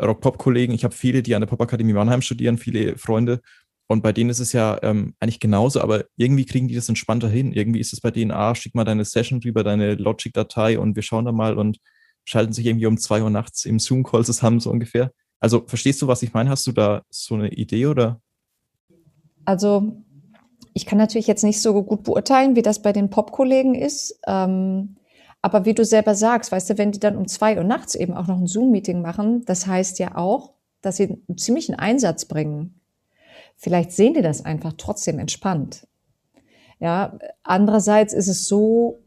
[0.00, 3.40] Rock-Pop-Kollegen, ich habe viele, die an der Popakademie Mannheim studieren, viele Freunde.
[3.88, 7.28] Und bei denen ist es ja ähm, eigentlich genauso, aber irgendwie kriegen die das entspannter
[7.28, 7.52] hin.
[7.52, 11.02] Irgendwie ist es bei denen, ah, schick mal deine Session drüber, deine Logic-Datei und wir
[11.02, 11.78] schauen da mal und
[12.24, 15.12] schalten sich irgendwie um zwei Uhr nachts im Zoom-Call zusammen, so ungefähr.
[15.38, 16.50] Also verstehst du, was ich meine?
[16.50, 18.20] Hast du da so eine Idee oder?
[19.44, 20.02] Also
[20.74, 24.18] ich kann natürlich jetzt nicht so gut beurteilen, wie das bei den Pop-Kollegen ist.
[24.26, 24.96] Ähm,
[25.42, 28.14] aber wie du selber sagst, weißt du, wenn die dann um zwei Uhr nachts eben
[28.14, 32.80] auch noch ein Zoom-Meeting machen, das heißt ja auch, dass sie einen ziemlichen Einsatz bringen.
[33.56, 35.86] Vielleicht sehen die das einfach trotzdem entspannt.
[36.78, 39.02] Ja, andererseits ist es so,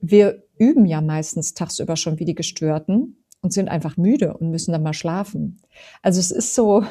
[0.00, 4.72] wir üben ja meistens tagsüber schon wie die Gestörten und sind einfach müde und müssen
[4.72, 5.60] dann mal schlafen.
[6.02, 6.84] Also es ist so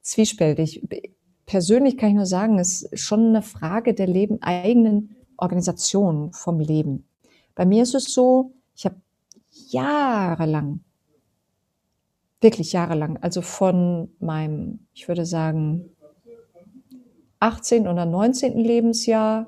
[0.00, 0.82] zwiespältig
[1.46, 6.60] persönlich kann ich nur sagen, es ist schon eine Frage der Leben, eigenen Organisation vom
[6.60, 7.08] Leben.
[7.56, 9.00] Bei mir ist es so, ich habe
[9.70, 10.80] jahrelang,
[12.40, 15.90] wirklich jahrelang, also von meinem, ich würde sagen,
[17.40, 17.88] 18.
[17.88, 18.58] oder 19.
[18.58, 19.46] Lebensjahr,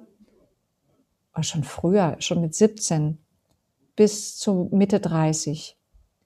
[1.34, 3.18] oder schon früher, schon mit 17
[3.94, 5.76] bis zu Mitte 30,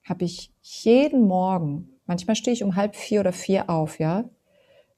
[0.05, 4.29] habe ich jeden Morgen, manchmal stehe ich um halb vier oder vier auf, ja,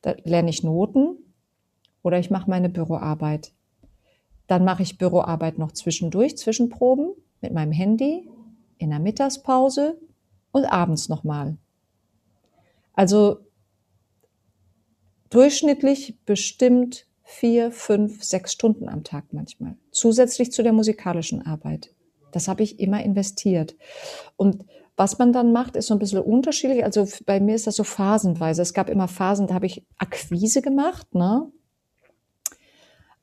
[0.02, 1.17] da lerne ich Noten
[2.04, 3.54] oder ich mache meine Büroarbeit.
[4.47, 8.29] Dann mache ich Büroarbeit noch zwischendurch, Zwischenproben mit meinem Handy,
[8.77, 9.97] in der Mittagspause
[10.51, 11.58] und abends nochmal.
[12.93, 13.39] Also
[15.29, 19.75] durchschnittlich bestimmt vier, fünf, sechs Stunden am Tag manchmal.
[19.91, 21.93] Zusätzlich zu der musikalischen Arbeit.
[22.31, 23.75] Das habe ich immer investiert.
[24.36, 26.84] Und was man dann macht, ist so ein bisschen unterschiedlich.
[26.86, 28.62] Also bei mir ist das so phasenweise.
[28.62, 31.51] Es gab immer Phasen, da habe ich Akquise gemacht, ne?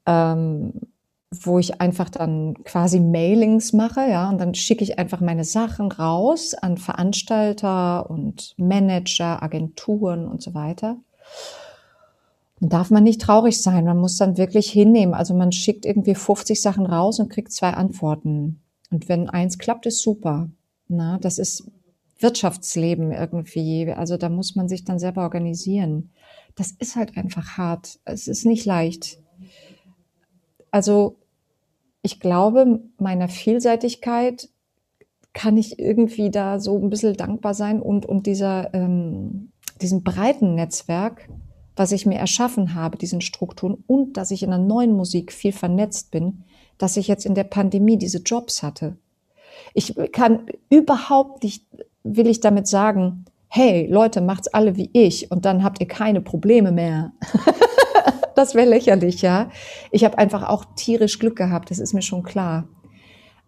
[0.05, 0.73] Ähm,
[1.41, 5.91] wo ich einfach dann quasi Mailings mache, ja, und dann schicke ich einfach meine Sachen
[5.91, 10.99] raus an Veranstalter und Manager, Agenturen und so weiter.
[12.61, 15.15] Dann darf man nicht traurig sein, man muss dann wirklich hinnehmen.
[15.15, 18.61] Also man schickt irgendwie 50 Sachen raus und kriegt zwei Antworten.
[18.91, 20.51] Und wenn eins klappt, ist super.
[20.87, 21.67] Na, das ist
[22.19, 23.91] Wirtschaftsleben irgendwie.
[23.91, 26.11] Also da muss man sich dann selber organisieren.
[26.55, 27.99] Das ist halt einfach hart.
[28.05, 29.19] Es ist nicht leicht.
[30.71, 31.17] Also
[32.03, 34.49] ich glaube, meiner Vielseitigkeit
[35.33, 40.55] kann ich irgendwie da so ein bisschen dankbar sein und, und dieser, ähm, diesem breiten
[40.55, 41.29] Netzwerk,
[41.75, 45.53] was ich mir erschaffen habe, diesen Strukturen und dass ich in der neuen Musik viel
[45.53, 46.45] vernetzt bin,
[46.77, 48.97] dass ich jetzt in der Pandemie diese Jobs hatte.
[49.73, 51.65] Ich kann überhaupt nicht
[52.05, 56.21] will ich damit sagen, hey Leute, macht's alle wie ich und dann habt ihr keine
[56.21, 57.13] Probleme mehr.
[58.37, 59.51] das wäre lächerlich, ja.
[59.91, 62.69] Ich habe einfach auch tierisch Glück gehabt, das ist mir schon klar.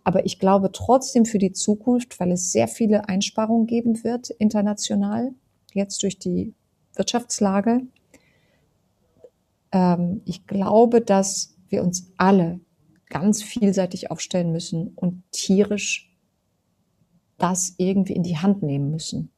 [0.04, 5.32] Aber ich glaube trotzdem für die Zukunft, weil es sehr viele Einsparungen geben wird international,
[5.72, 6.54] jetzt durch die
[6.94, 7.82] Wirtschaftslage.
[9.72, 12.60] Ähm, ich glaube, dass wir uns alle
[13.08, 16.10] ganz vielseitig aufstellen müssen und tierisch
[17.38, 19.30] das irgendwie in die Hand nehmen müssen.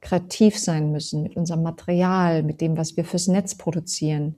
[0.00, 4.36] Kreativ sein müssen mit unserem Material, mit dem, was wir fürs Netz produzieren.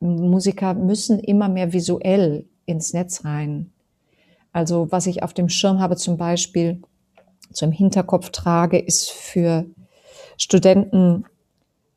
[0.00, 3.72] Musiker müssen immer mehr visuell ins Netz rein.
[4.52, 6.82] Also was ich auf dem Schirm habe zum Beispiel,
[7.52, 9.66] zum Hinterkopf trage, ist für
[10.36, 11.24] Studenten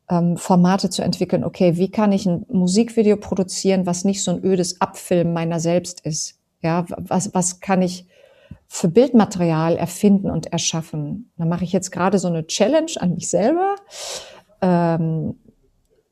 [0.09, 1.43] ähm, Formate zu entwickeln.
[1.43, 6.01] Okay, wie kann ich ein Musikvideo produzieren, was nicht so ein ödes Abfilm meiner selbst
[6.01, 6.39] ist?
[6.61, 8.05] Ja, was, was kann ich
[8.67, 11.31] für Bildmaterial erfinden und erschaffen?
[11.37, 13.75] Da mache ich jetzt gerade so eine Challenge an mich selber.
[14.61, 15.35] Ähm,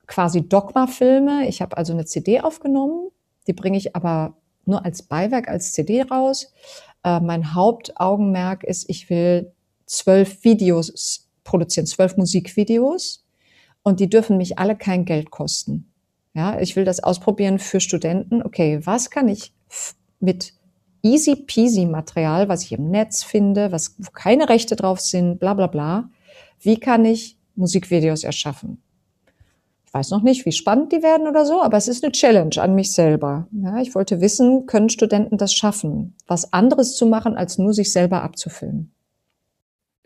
[0.07, 1.47] quasi Dogma-Filme.
[1.47, 3.09] Ich habe also eine CD aufgenommen,
[3.45, 6.53] die bringe ich aber nur als Beiwerk, als CD raus.
[7.03, 9.51] Äh, mein Hauptaugenmerk ist, ich will
[9.85, 13.25] zwölf Videos produzieren, zwölf Musikvideos
[13.83, 15.91] und die dürfen mich alle kein Geld kosten.
[16.33, 18.43] Ja, ich will das ausprobieren für Studenten.
[18.43, 19.53] Okay, was kann ich
[20.19, 20.53] mit
[21.01, 25.53] easy peasy Material, was ich im Netz finde, was wo keine Rechte drauf sind, bla
[25.53, 26.09] bla bla,
[26.59, 28.81] wie kann ich Musikvideos erschaffen?
[29.97, 32.75] Weiß noch nicht, wie spannend die werden oder so, aber es ist eine Challenge an
[32.75, 33.47] mich selber.
[33.51, 37.91] Ja, ich wollte wissen, können Studenten das schaffen, was anderes zu machen, als nur sich
[37.91, 38.91] selber abzufilmen?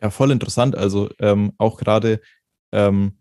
[0.01, 0.77] Ja, voll interessant.
[0.77, 2.21] Also ähm, auch gerade
[2.71, 3.17] ähm,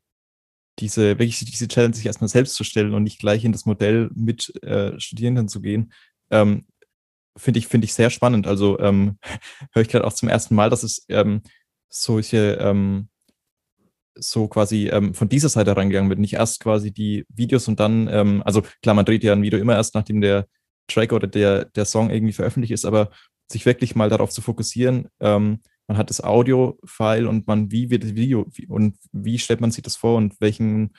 [0.79, 4.09] diese, wirklich diese Challenge sich erstmal selbst zu stellen und nicht gleich in das Modell
[4.15, 5.93] mit äh, Studierenden zu gehen,
[6.31, 6.67] ähm,
[7.37, 8.47] finde ich, finde ich sehr spannend.
[8.47, 9.19] Also ähm,
[9.73, 11.43] höre ich gerade auch zum ersten Mal, dass es ähm,
[11.89, 13.09] solche ähm,
[14.21, 16.21] so quasi ähm, von dieser Seite reingegangen wird.
[16.21, 19.59] Nicht erst quasi die Videos und dann, ähm, also klar, man dreht ja ein Video
[19.59, 20.47] immer erst, nachdem der
[20.89, 23.11] Track oder der, der Song irgendwie veröffentlicht ist, aber
[23.51, 28.05] sich wirklich mal darauf zu fokussieren, ähm, man hat das Audio-File und man, wie wird
[28.05, 30.95] das Video wie, und wie stellt man sich das vor und welchen,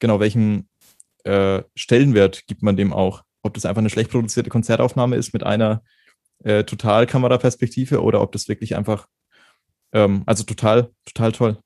[0.00, 0.68] genau, welchen
[1.22, 3.22] äh, Stellenwert gibt man dem auch?
[3.42, 5.84] Ob das einfach eine schlecht produzierte Konzertaufnahme ist mit einer
[6.42, 9.06] äh, Totalkameraperspektive oder ob das wirklich einfach,
[9.92, 11.58] ähm, also total, total toll.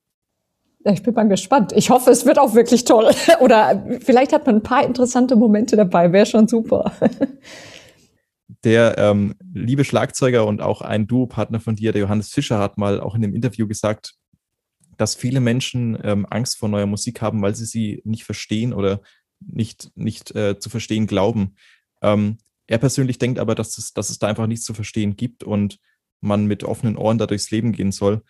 [0.85, 1.73] Ich bin mal gespannt.
[1.75, 3.11] Ich hoffe, es wird auch wirklich toll.
[3.41, 6.13] Oder vielleicht hat man ein paar interessante Momente dabei.
[6.13, 6.93] Wäre schon super.
[8.65, 13.01] Der ähm, liebe Schlagzeuger und auch ein Duopartner von dir, der Johannes Fischer, hat mal
[13.01, 14.17] auch in einem Interview gesagt,
[14.99, 19.01] dass viele Menschen ähm, Angst vor neuer Musik haben, weil sie sie nicht verstehen oder
[19.41, 21.55] nicht, nicht äh, zu verstehen glauben.
[22.03, 25.43] Ähm, er persönlich denkt aber, dass es, dass es da einfach nichts zu verstehen gibt
[25.43, 25.79] und
[26.21, 28.23] man mit offenen Ohren da durchs Leben gehen soll.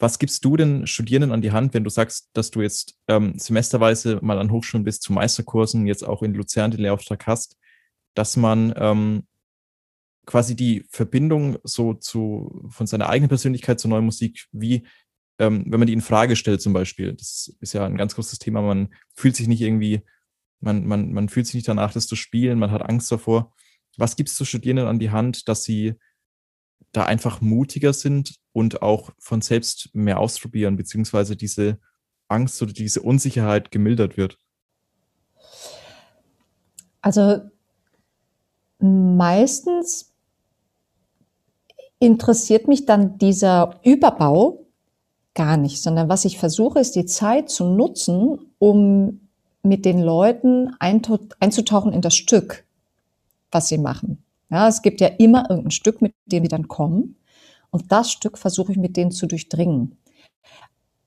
[0.00, 3.38] Was gibst du denn Studierenden an die Hand, wenn du sagst, dass du jetzt ähm,
[3.38, 7.58] semesterweise mal an Hochschulen bist, zu Meisterkursen, jetzt auch in Luzern den Lehrauftrag hast,
[8.14, 9.26] dass man ähm,
[10.24, 14.86] quasi die Verbindung so zu von seiner eigenen Persönlichkeit zur neuen Musik, wie
[15.38, 18.38] ähm, wenn man die in Frage stellt zum Beispiel, das ist ja ein ganz großes
[18.38, 20.00] Thema, man fühlt sich nicht irgendwie,
[20.60, 23.54] man, man, man fühlt sich nicht danach, das zu spielen, man hat Angst davor.
[23.98, 25.94] Was gibst du Studierenden an die Hand, dass sie
[26.92, 31.78] da einfach mutiger sind und auch von selbst mehr ausprobieren, beziehungsweise diese
[32.28, 34.38] Angst oder diese Unsicherheit gemildert wird?
[37.02, 37.40] Also
[38.78, 40.12] meistens
[41.98, 44.66] interessiert mich dann dieser Überbau
[45.34, 49.28] gar nicht, sondern was ich versuche, ist die Zeit zu nutzen, um
[49.62, 52.64] mit den Leuten einzutauchen in das Stück,
[53.50, 54.24] was sie machen.
[54.50, 57.16] Ja, es gibt ja immer irgendein Stück, mit dem die dann kommen.
[57.70, 59.96] Und das Stück versuche ich mit denen zu durchdringen.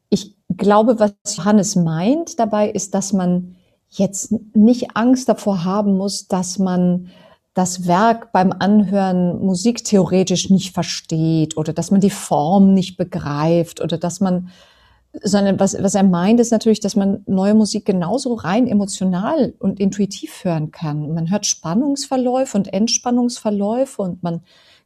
[0.10, 3.56] Ich glaube, was Johannes meint dabei ist, dass man
[3.90, 7.10] jetzt nicht Angst davor haben muss, dass man
[7.54, 13.98] das Werk beim Anhören musiktheoretisch nicht versteht oder dass man die Form nicht begreift oder
[13.98, 14.50] dass man
[15.22, 19.80] sondern was, was er meint, ist natürlich, dass man neue Musik genauso rein emotional und
[19.80, 21.14] intuitiv hören kann.
[21.14, 24.42] Man hört Spannungsverläufe und Entspannungsverläufe und man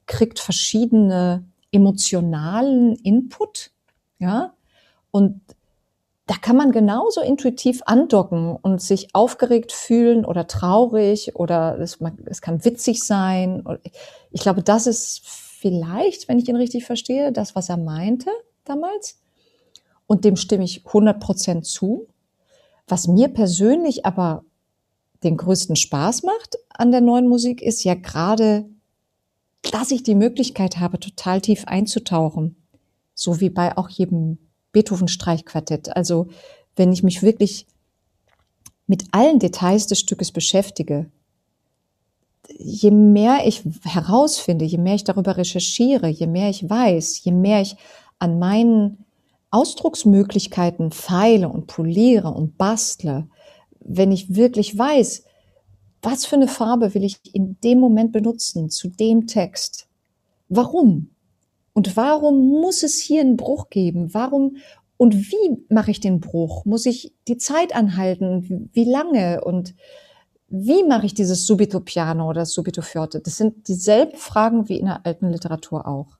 [0.05, 3.71] kriegt verschiedene emotionalen Input,
[4.19, 4.53] ja.
[5.11, 5.41] Und
[6.25, 12.41] da kann man genauso intuitiv andocken und sich aufgeregt fühlen oder traurig oder es, es
[12.41, 13.63] kann witzig sein.
[14.31, 18.29] Ich glaube, das ist vielleicht, wenn ich ihn richtig verstehe, das, was er meinte
[18.65, 19.19] damals.
[20.07, 22.07] Und dem stimme ich 100 Prozent zu.
[22.87, 24.43] Was mir persönlich aber
[25.23, 28.65] den größten Spaß macht an der neuen Musik, ist ja gerade,
[29.71, 32.55] dass ich die Möglichkeit habe, total tief einzutauchen
[33.17, 34.37] so wie bei auch jedem
[34.71, 35.95] Beethoven-Streichquartett.
[35.95, 36.27] Also
[36.75, 37.65] wenn ich mich wirklich
[38.85, 41.09] mit allen Details des Stückes beschäftige,
[42.47, 47.61] je mehr ich herausfinde, je mehr ich darüber recherchiere, je mehr ich weiß, je mehr
[47.61, 47.75] ich
[48.19, 49.03] an meinen
[49.57, 53.27] Ausdrucksmöglichkeiten feile und poliere und bastle,
[53.79, 55.23] wenn ich wirklich weiß,
[56.03, 59.87] was für eine Farbe will ich in dem Moment benutzen zu dem Text?
[60.47, 61.09] Warum?
[61.73, 64.13] Und warum muss es hier einen Bruch geben?
[64.13, 64.57] Warum
[64.97, 66.63] und wie mache ich den Bruch?
[66.65, 68.69] Muss ich die Zeit anhalten?
[68.73, 69.43] Wie lange?
[69.43, 69.73] Und
[70.49, 73.21] wie mache ich dieses Subito Piano oder Subito Forte?
[73.21, 76.17] Das sind dieselben Fragen wie in der alten Literatur auch.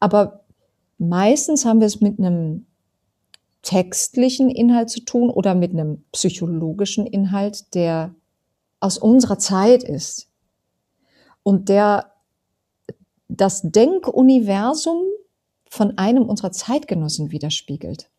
[0.00, 0.43] Aber
[0.98, 2.66] meistens haben wir es mit einem
[3.62, 8.14] textlichen Inhalt zu tun oder mit einem psychologischen Inhalt, der
[8.80, 10.28] aus unserer Zeit ist
[11.42, 12.12] und der
[13.28, 15.02] das Denkuniversum
[15.68, 18.10] von einem unserer Zeitgenossen widerspiegelt.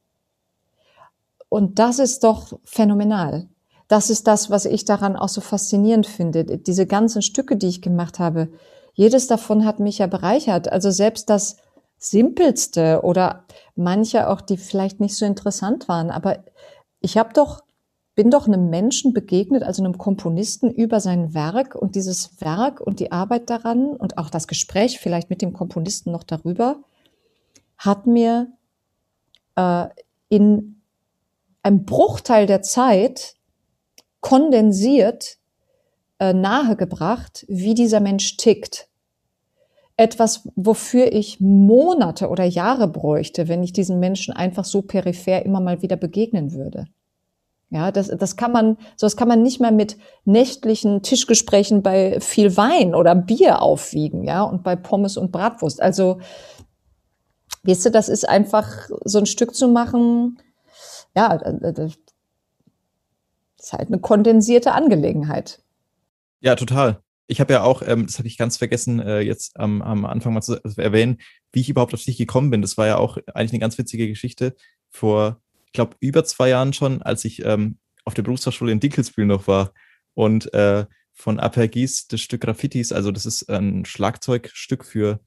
[1.47, 3.47] Und das ist doch phänomenal.
[3.87, 6.43] Das ist das, was ich daran auch so faszinierend finde.
[6.57, 8.49] Diese ganzen Stücke, die ich gemacht habe,
[8.93, 10.71] jedes davon hat mich ja bereichert.
[10.71, 11.57] Also selbst das
[11.97, 16.11] Simpelste oder manche auch, die vielleicht nicht so interessant waren.
[16.11, 16.43] Aber
[16.99, 17.63] ich habe doch,
[18.15, 22.99] bin doch einem Menschen begegnet, also einem Komponisten über sein Werk und dieses Werk und
[22.99, 26.77] die Arbeit daran und auch das Gespräch vielleicht mit dem Komponisten noch darüber
[27.77, 28.51] hat mir
[29.55, 29.87] äh,
[30.29, 30.81] in
[31.61, 33.35] einem Bruchteil der Zeit
[34.21, 35.37] kondensiert
[36.19, 38.87] äh, nahegebracht, wie dieser Mensch tickt
[39.97, 45.61] etwas, wofür ich Monate oder Jahre bräuchte, wenn ich diesen Menschen einfach so peripher immer
[45.61, 46.85] mal wieder begegnen würde.
[47.69, 52.19] Ja, das, das kann man, so das kann man nicht mehr mit nächtlichen Tischgesprächen bei
[52.19, 55.81] viel Wein oder Bier aufwiegen, ja, und bei Pommes und Bratwurst.
[55.81, 56.19] Also,
[57.63, 60.39] weißt du, das ist einfach so ein Stück zu machen,
[61.15, 61.97] ja, das
[63.57, 65.59] ist halt eine kondensierte Angelegenheit.
[66.41, 69.81] Ja, total ich habe ja auch, ähm, das habe ich ganz vergessen, äh, jetzt am,
[69.81, 71.17] am Anfang mal zu erwähnen,
[71.51, 72.61] wie ich überhaupt auf dich gekommen bin.
[72.61, 74.55] Das war ja auch eigentlich eine ganz witzige Geschichte.
[74.89, 79.25] Vor, ich glaube, über zwei Jahren schon, als ich ähm, auf der Berufsfachschule in Dinkelsbühl
[79.25, 79.73] noch war
[80.13, 85.21] und äh, von Apergis das Stück Graffitis, also das ist ein Schlagzeugstück für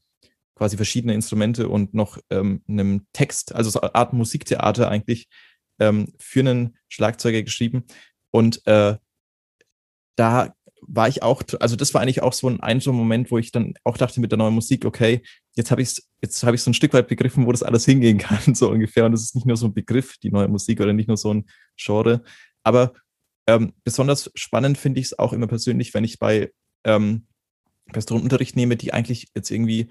[0.54, 5.28] quasi verschiedene Instrumente und noch ähm, einem Text, also so eine Art Musiktheater eigentlich
[5.78, 7.84] ähm, für einen Schlagzeuger geschrieben.
[8.30, 8.96] Und äh,
[10.16, 10.54] da
[10.90, 13.52] war ich auch, also das war eigentlich auch so ein, ein so Moment, wo ich
[13.52, 15.22] dann auch dachte mit der neuen Musik, okay,
[15.54, 18.18] jetzt habe ich jetzt habe ich so ein Stück weit begriffen, wo das alles hingehen
[18.18, 19.04] kann, so ungefähr.
[19.06, 21.32] Und das ist nicht nur so ein Begriff, die neue Musik oder nicht nur so
[21.32, 22.22] ein Genre.
[22.62, 22.94] Aber
[23.46, 26.52] ähm, besonders spannend finde ich es auch immer persönlich, wenn ich bei
[26.84, 27.26] ähm,
[27.92, 29.88] Personen Unterricht nehme, die eigentlich jetzt irgendwie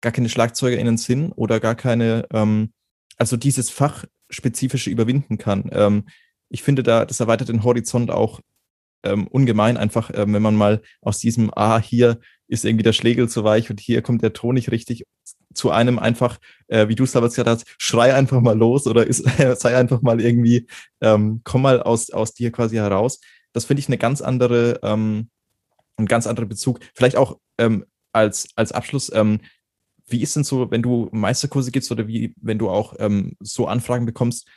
[0.00, 2.72] gar keine SchlagzeugerInnen sind oder gar keine, ähm,
[3.16, 5.68] also dieses Fachspezifische überwinden kann.
[5.72, 6.08] Ähm,
[6.48, 8.40] ich finde da, das erweitert den Horizont auch
[9.02, 13.28] ähm, ungemein einfach, ähm, wenn man mal aus diesem, ah, hier ist irgendwie der Schlegel
[13.28, 15.04] zu weich und hier kommt der Ton nicht richtig
[15.54, 16.38] zu einem einfach,
[16.68, 19.24] äh, wie du es damals gesagt hast, schrei einfach mal los oder ist,
[19.60, 20.66] sei einfach mal irgendwie,
[21.00, 23.20] ähm, komm mal aus, aus dir quasi heraus.
[23.52, 25.28] Das finde ich eine ganz andere, ähm,
[25.96, 26.80] ein ganz anderer Bezug.
[26.94, 29.40] Vielleicht auch ähm, als, als Abschluss, ähm,
[30.06, 33.66] wie ist denn so, wenn du Meisterkurse gibst oder wie, wenn du auch ähm, so
[33.66, 34.48] Anfragen bekommst,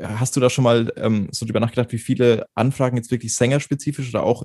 [0.00, 4.08] Hast du da schon mal ähm, so drüber nachgedacht, wie viele Anfragen jetzt wirklich sängerspezifisch
[4.10, 4.44] oder auch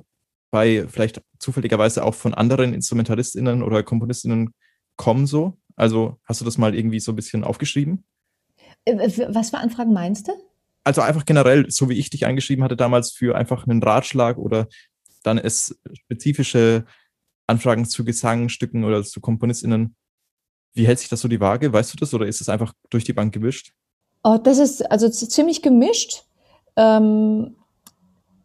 [0.50, 4.54] bei vielleicht zufälligerweise auch von anderen InstrumentalistInnen oder KomponistInnen
[4.96, 5.58] kommen so?
[5.76, 8.04] Also hast du das mal irgendwie so ein bisschen aufgeschrieben?
[8.84, 8.96] Äh,
[9.28, 10.32] was für Anfragen meinst du?
[10.84, 14.68] Also einfach generell, so wie ich dich eingeschrieben hatte damals für einfach einen Ratschlag oder
[15.22, 16.84] dann es spezifische
[17.46, 19.94] Anfragen zu Gesangstücken oder zu KomponistInnen.
[20.74, 21.72] Wie hält sich das so die Waage?
[21.72, 23.74] Weißt du das oder ist es einfach durch die Bank gewischt?
[24.24, 26.24] Oh, das ist also ziemlich gemischt.
[26.76, 27.56] Ähm,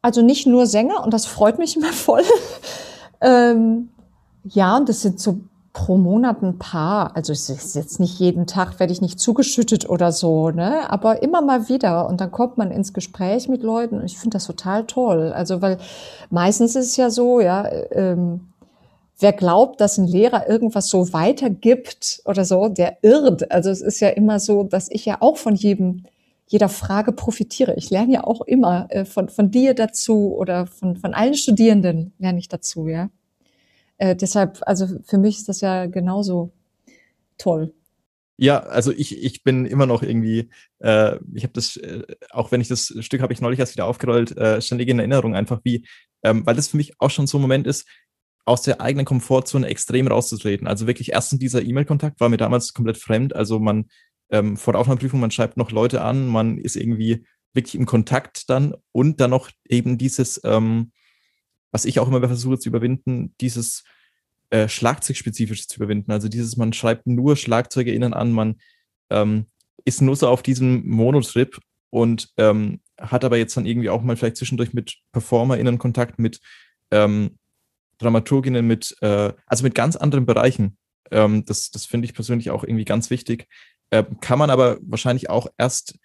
[0.01, 2.23] also nicht nur Sänger, und das freut mich immer voll.
[3.21, 3.89] ähm,
[4.43, 5.41] ja, und das sind so
[5.73, 7.15] pro Monat ein paar.
[7.15, 10.89] Also es ist jetzt nicht jeden Tag, werde ich nicht zugeschüttet oder so, ne?
[10.89, 12.07] Aber immer mal wieder.
[12.07, 13.99] Und dann kommt man ins Gespräch mit Leuten.
[13.99, 15.31] Und ich finde das total toll.
[15.33, 15.77] Also, weil
[16.31, 18.41] meistens ist es ja so, ja, ähm,
[19.19, 23.51] wer glaubt, dass ein Lehrer irgendwas so weitergibt oder so, der irrt.
[23.51, 26.03] Also es ist ja immer so, dass ich ja auch von jedem,
[26.45, 27.75] jeder Frage profitiere.
[27.75, 32.13] Ich lerne ja auch immer äh, von, von dir dazu oder von, von allen Studierenden
[32.19, 33.09] lerne ich dazu, ja.
[33.97, 36.51] Äh, deshalb, also für mich ist das ja genauso
[37.39, 37.73] toll.
[38.39, 42.61] Ja, also ich, ich bin immer noch irgendwie, äh, ich habe das, äh, auch wenn
[42.61, 45.87] ich das Stück habe ich neulich erst wieder aufgerollt, äh, ständig in Erinnerung einfach wie,
[46.21, 47.87] ähm, weil das für mich auch schon so ein Moment ist,
[48.47, 50.67] aus der eigenen Komfortzone extrem rauszutreten.
[50.67, 53.35] Also wirklich erstens dieser E-Mail-Kontakt war mir damals komplett fremd.
[53.35, 53.89] Also man
[54.29, 58.49] ähm, vor der Aufnahmeprüfung, man schreibt noch Leute an, man ist irgendwie wirklich im Kontakt
[58.49, 60.91] dann und dann noch eben dieses, ähm,
[61.71, 63.83] was ich auch immer versuche zu überwinden, dieses
[64.49, 66.11] äh, Schlagzeugspezifische zu überwinden.
[66.11, 68.55] Also dieses, man schreibt nur SchlagzeugerInnen an, man
[69.09, 69.47] ähm,
[69.83, 74.15] ist nur so auf diesem Monotrip und ähm, hat aber jetzt dann irgendwie auch mal
[74.15, 76.39] vielleicht zwischendurch mit PerformerInnen Kontakt, mit
[76.91, 77.37] ähm,
[77.99, 80.77] Dramaturginnen mit, äh, also mit ganz anderen Bereichen.
[81.11, 83.47] Ähm, das das finde ich persönlich auch irgendwie ganz wichtig.
[83.89, 85.97] Äh, kann man aber wahrscheinlich auch erst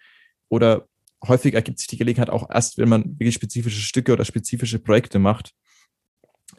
[0.49, 0.87] oder
[1.27, 5.19] häufig ergibt sich die Gelegenheit auch erst, wenn man wirklich spezifische Stücke oder spezifische Projekte
[5.19, 5.53] macht.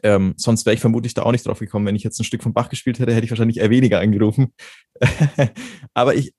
[0.03, 1.85] Ähm, sonst wäre ich vermutlich da auch nicht drauf gekommen.
[1.85, 4.53] Wenn ich jetzt ein Stück von Bach gespielt hätte, hätte ich wahrscheinlich eher weniger angerufen.
[5.93, 6.33] aber ich,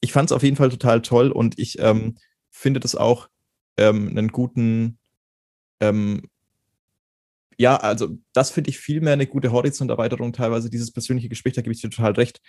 [0.00, 2.16] ich fand es auf jeden Fall total toll und ich ähm,
[2.50, 3.28] finde das auch
[3.76, 4.98] ähm, einen guten
[5.80, 6.22] ähm,
[7.58, 11.74] ja, also das finde ich vielmehr eine gute Horizonterweiterung, teilweise dieses persönliche Gespräch, da gebe
[11.74, 12.40] ich dir total recht,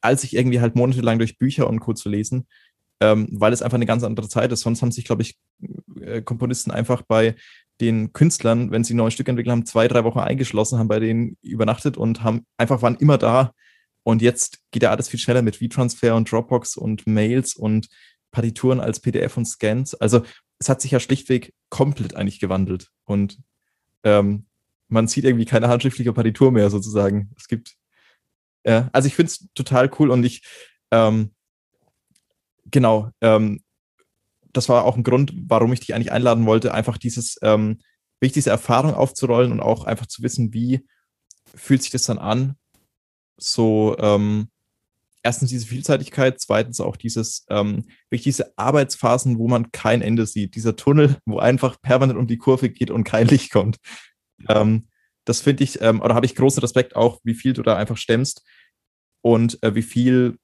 [0.00, 1.92] als ich irgendwie halt monatelang durch Bücher und Co.
[1.92, 2.46] zu lesen,
[3.00, 4.60] ähm, weil es einfach eine ganz andere Zeit ist.
[4.60, 5.36] Sonst haben sich, glaube ich,
[6.00, 7.34] äh, Komponisten einfach bei
[7.80, 11.00] den Künstlern, wenn sie ein neues Stück entwickelt haben, zwei, drei Wochen eingeschlossen, haben bei
[11.00, 13.52] denen übernachtet und haben einfach waren immer da.
[14.04, 17.88] Und jetzt geht ja alles viel schneller mit V-Transfer und Dropbox und Mails und
[18.30, 19.94] Partituren als PDF und Scans.
[19.94, 20.22] Also
[20.60, 22.90] es hat sich ja schlichtweg komplett eigentlich gewandelt.
[23.04, 23.38] Und
[24.04, 24.46] ähm,
[24.88, 27.30] man sieht irgendwie keine handschriftliche Partitur mehr sozusagen.
[27.36, 27.74] Es gibt,
[28.64, 30.42] ja, also ich finde es total cool und ich,
[30.90, 31.34] ähm,
[32.70, 33.62] genau, ähm,
[34.52, 37.80] das war auch ein Grund, warum ich dich eigentlich einladen wollte, einfach dieses, ähm,
[38.20, 40.86] wirklich diese Erfahrung aufzurollen und auch einfach zu wissen, wie
[41.54, 42.56] fühlt sich das dann an,
[43.36, 44.48] so, ähm,
[45.24, 50.54] erstens diese Vielseitigkeit, zweitens auch dieses, ähm, wirklich diese Arbeitsphasen, wo man kein Ende sieht.
[50.54, 53.78] Dieser Tunnel, wo einfach permanent um die Kurve geht und kein Licht kommt.
[54.48, 54.86] Ähm,
[55.24, 57.96] das finde ich, ähm, oder habe ich großen Respekt auch, wie viel du da einfach
[57.96, 58.44] stemmst
[59.22, 60.38] und äh, wie viel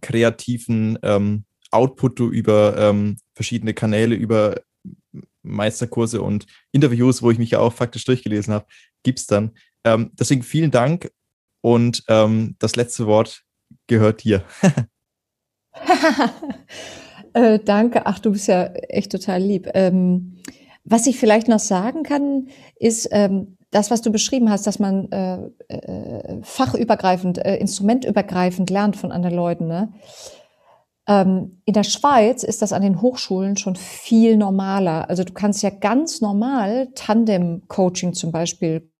[0.00, 4.60] kreativen ähm, Output du über ähm, verschiedene Kanäle, über
[5.42, 8.66] Meisterkurse und Interviews, wo ich mich ja auch faktisch durchgelesen habe,
[9.04, 9.52] gibst dann.
[9.84, 11.10] Ähm, deswegen vielen Dank
[11.60, 13.44] und ähm, das letzte Wort
[13.86, 14.42] gehört dir.
[17.32, 18.06] äh, danke.
[18.06, 19.68] Ach, du bist ja echt total lieb.
[19.74, 20.38] Ähm,
[20.84, 25.10] was ich vielleicht noch sagen kann, ist ähm, das, was du beschrieben hast, dass man
[25.10, 29.66] äh, äh, fachübergreifend, äh, instrumentübergreifend lernt von anderen Leuten.
[29.66, 29.92] Ne?
[31.08, 35.08] Ähm, in der Schweiz ist das an den Hochschulen schon viel normaler.
[35.08, 38.91] Also du kannst ja ganz normal Tandem-Coaching zum Beispiel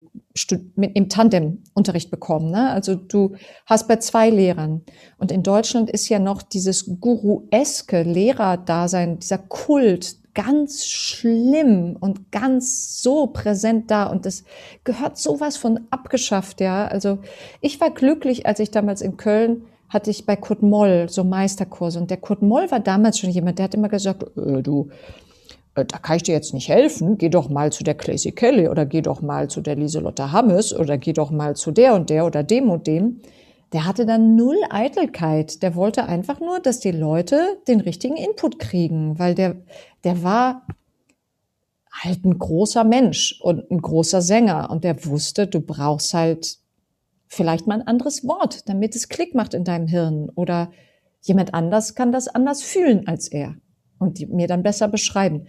[0.77, 2.51] mit im Tandem-Unterricht bekommen.
[2.51, 2.71] Ne?
[2.71, 3.37] Also du
[3.67, 4.83] hast bei zwei Lehrern.
[5.19, 13.03] Und in Deutschland ist ja noch dieses gurueske Lehrerdasein, dieser Kult ganz schlimm und ganz
[13.03, 14.05] so präsent da.
[14.05, 14.45] Und das
[14.85, 16.87] gehört sowas von abgeschafft, ja.
[16.87, 17.19] Also
[17.61, 21.99] ich war glücklich, als ich damals in Köln hatte ich bei Kurt Moll so Meisterkurse.
[21.99, 24.89] Und der Kurt Moll war damals schon jemand, der hat immer gesagt, äh, du,
[25.75, 28.85] da kann ich dir jetzt nicht helfen, geh doch mal zu der Clacy Kelly oder
[28.85, 32.27] geh doch mal zu der Lieselotte Hammes oder geh doch mal zu der und der
[32.27, 33.20] oder dem und dem.
[33.73, 35.62] Der hatte dann null Eitelkeit.
[35.62, 39.57] Der wollte einfach nur, dass die Leute den richtigen Input kriegen, weil der,
[40.05, 40.66] der war
[41.91, 46.59] halt ein großer Mensch und ein großer Sänger und der wusste, du brauchst halt
[47.29, 50.70] vielleicht mal ein anderes Wort, damit es Klick macht in deinem Hirn oder
[51.23, 53.55] jemand anders kann das anders fühlen als er
[54.03, 55.46] und die mir dann besser beschreiben.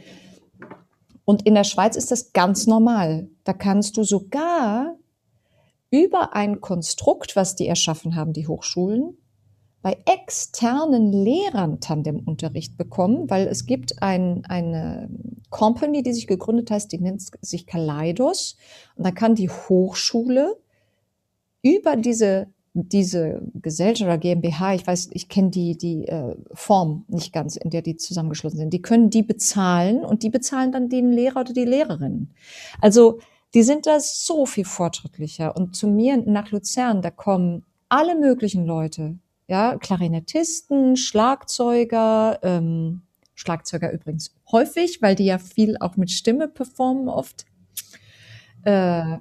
[1.25, 3.29] Und in der Schweiz ist das ganz normal.
[3.43, 4.95] Da kannst du sogar
[5.89, 9.17] über ein Konstrukt, was die erschaffen haben, die Hochschulen,
[9.81, 15.09] bei externen Lehrern Tandemunterricht bekommen, weil es gibt ein, eine
[15.49, 18.55] Company, die sich gegründet hat, die nennt sich Kaleidos.
[18.95, 20.57] Und da kann die Hochschule
[21.61, 27.31] über diese diese Gesellschaft oder GmbH, ich weiß, ich kenne die, die äh, Form nicht
[27.31, 31.11] ganz, in der die zusammengeschlossen sind, die können die bezahlen und die bezahlen dann den
[31.11, 32.29] Lehrer oder die Lehrerin.
[32.81, 33.19] Also
[33.53, 35.55] die sind da so viel fortschrittlicher.
[35.55, 43.03] Und zu mir nach Luzern, da kommen alle möglichen Leute, ja, Klarinettisten, Schlagzeuger, ähm,
[43.35, 47.45] Schlagzeuger übrigens häufig, weil die ja viel auch mit Stimme performen oft.
[48.63, 49.17] Äh,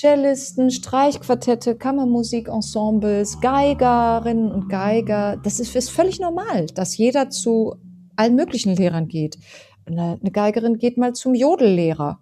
[0.00, 5.36] Cellisten, Streichquartette, Kammermusikensembles, Geigerinnen und Geiger.
[5.36, 7.76] Das ist, ist völlig normal, dass jeder zu
[8.16, 9.38] allen möglichen Lehrern geht.
[9.86, 12.18] Eine, Geigerin geht mal zum Jodellehrer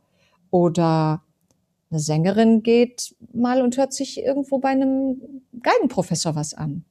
[0.51, 1.23] oder
[1.91, 5.23] eine Sängerin geht mal und hört sich irgendwo bei einem
[5.62, 6.85] Geigenprofessor was an.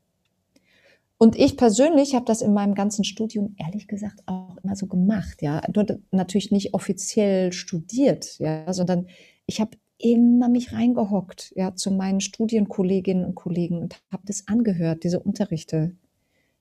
[1.20, 5.44] Und ich persönlich habe das in meinem ganzen Studium ehrlich gesagt auch immer so gemacht,
[5.44, 5.62] ja.
[6.10, 9.06] Natürlich nicht offiziell studiert, ja, sondern
[9.46, 15.04] ich habe immer mich reingehockt, ja, zu meinen Studienkolleginnen und Kollegen und habe das angehört,
[15.04, 15.96] diese Unterrichte.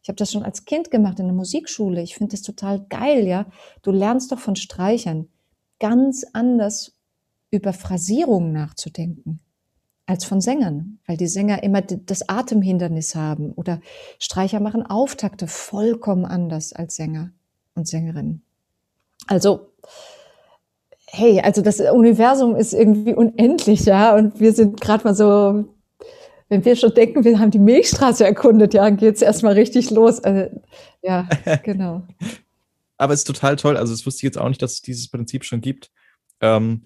[0.02, 2.02] Ich habe das schon als Kind gemacht in der Musikschule.
[2.02, 3.46] Ich finde das total geil, ja.
[3.82, 5.28] Du lernst doch von Streichern
[5.78, 6.96] ganz anders
[7.50, 9.40] über Phrasierungen nachzudenken
[10.10, 13.80] als von Sängern, weil die Sänger immer das Atemhindernis haben oder
[14.18, 17.30] Streicher machen Auftakte vollkommen anders als Sänger
[17.76, 18.42] und Sängerinnen.
[19.28, 19.68] Also,
[21.12, 25.64] hey, also das Universum ist irgendwie unendlich, ja, und wir sind gerade mal so,
[26.48, 30.20] wenn wir schon denken, wir haben die Milchstraße erkundet, ja, dann geht's erstmal richtig los.
[30.20, 30.50] Also,
[31.02, 31.28] ja,
[31.64, 32.06] genau.
[32.96, 35.08] Aber es ist total toll, also das wusste ich jetzt auch nicht, dass es dieses
[35.08, 35.90] Prinzip schon gibt.
[36.40, 36.84] Ähm,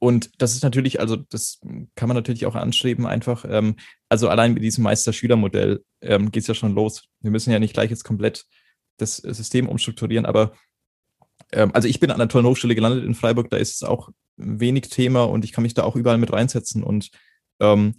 [0.00, 1.60] und das ist natürlich, also das
[1.96, 3.76] kann man natürlich auch anstreben, einfach, ähm,
[4.08, 7.04] also allein mit diesem Meister-Schüler-Modell ähm, geht es ja schon los.
[7.20, 8.46] Wir müssen ja nicht gleich jetzt komplett
[8.96, 10.52] das System umstrukturieren, aber
[11.52, 14.10] ähm, also ich bin an einer tollen Hochschule gelandet in Freiburg, da ist es auch
[14.36, 17.10] wenig Thema und ich kann mich da auch überall mit reinsetzen und
[17.60, 17.94] ähm,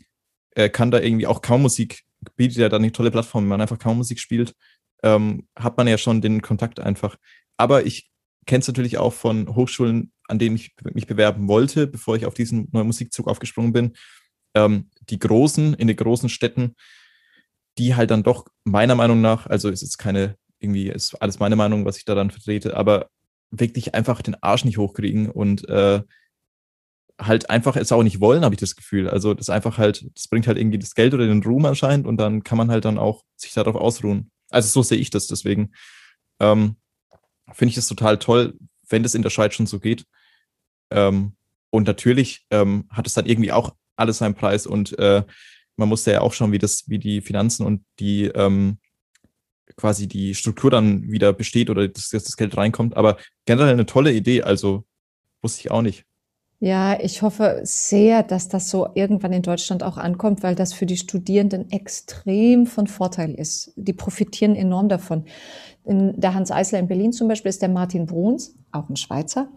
[0.56, 2.04] äh, kann da irgendwie auch kaum Musik,
[2.36, 4.56] bietet ja da eine tolle Plattform, wenn man einfach kaum Musik spielt,
[5.04, 7.18] ähm, hat man ja schon den Kontakt einfach.
[7.58, 8.10] Aber ich
[8.46, 12.34] kenne es natürlich auch von Hochschulen, an denen ich mich bewerben wollte, bevor ich auf
[12.34, 13.94] diesen neuen Musikzug aufgesprungen bin.
[14.56, 16.76] Ähm, die großen, in den großen Städten,
[17.78, 21.56] die halt dann doch meiner Meinung nach, also ist jetzt keine, irgendwie ist alles meine
[21.56, 23.10] Meinung, was ich da dann vertrete, aber
[23.52, 26.02] wirklich einfach den Arsch nicht hochkriegen und äh,
[27.20, 29.10] halt einfach es auch nicht wollen, habe ich das Gefühl.
[29.10, 32.18] Also das einfach halt, das bringt halt irgendwie das Geld oder den Ruhm anscheinend und
[32.18, 34.32] dann kann man halt dann auch sich darauf ausruhen.
[34.50, 35.72] Also so sehe ich das deswegen.
[36.40, 36.78] Ähm,
[37.54, 40.06] finde ich es total toll, wenn das in der Schweiz schon so geht.
[40.92, 41.36] Ähm,
[41.72, 45.24] und natürlich ähm, hat es dann irgendwie auch alles seinen Preis und äh,
[45.76, 48.80] man musste ja auch schauen, wie das, wie die Finanzen und die ähm,
[49.80, 52.98] quasi die Struktur dann wieder besteht oder dass, das Geld reinkommt.
[52.98, 54.84] Aber generell eine tolle Idee, also
[55.42, 56.06] wusste ich auch nicht.
[56.62, 60.86] Ja, ich hoffe sehr, dass das so irgendwann in Deutschland auch ankommt, weil das für
[60.86, 63.72] die Studierenden extrem von Vorteil ist.
[63.78, 65.24] Die profitieren enorm davon.
[65.90, 69.48] In der Hans Eisler in Berlin zum Beispiel ist der Martin Bruns, auch ein Schweizer.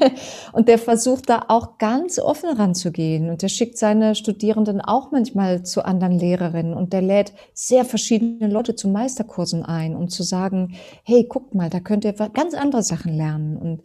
[0.52, 3.30] und der versucht da auch ganz offen ranzugehen.
[3.30, 6.74] Und der schickt seine Studierenden auch manchmal zu anderen Lehrerinnen.
[6.74, 10.74] Und der lädt sehr verschiedene Leute zu Meisterkursen ein, um zu sagen,
[11.04, 13.56] hey, guckt mal, da könnt ihr ganz andere Sachen lernen.
[13.56, 13.80] Und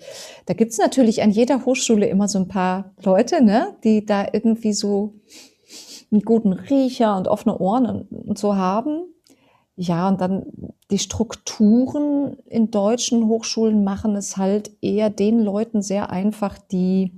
[0.47, 4.73] da gibt's natürlich an jeder Hochschule immer so ein paar Leute, ne, die da irgendwie
[4.73, 5.13] so
[6.11, 9.05] einen guten Riecher und offene Ohren und, und so haben.
[9.75, 10.45] Ja, und dann
[10.91, 17.11] die Strukturen in deutschen Hochschulen machen es halt eher den Leuten sehr einfach, die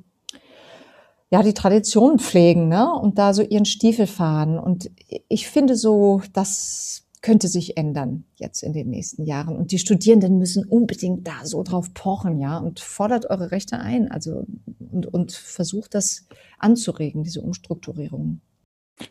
[1.29, 2.93] ja die Tradition pflegen ne?
[2.93, 4.57] und da so ihren Stiefel fahren.
[4.57, 4.89] Und
[5.27, 9.57] ich finde so, das könnte sich ändern jetzt in den nächsten Jahren.
[9.57, 14.11] Und die Studierenden müssen unbedingt da so drauf pochen, ja, und fordert eure Rechte ein,
[14.11, 14.45] also
[14.91, 16.27] und, und versucht das
[16.59, 18.41] anzuregen, diese Umstrukturierung.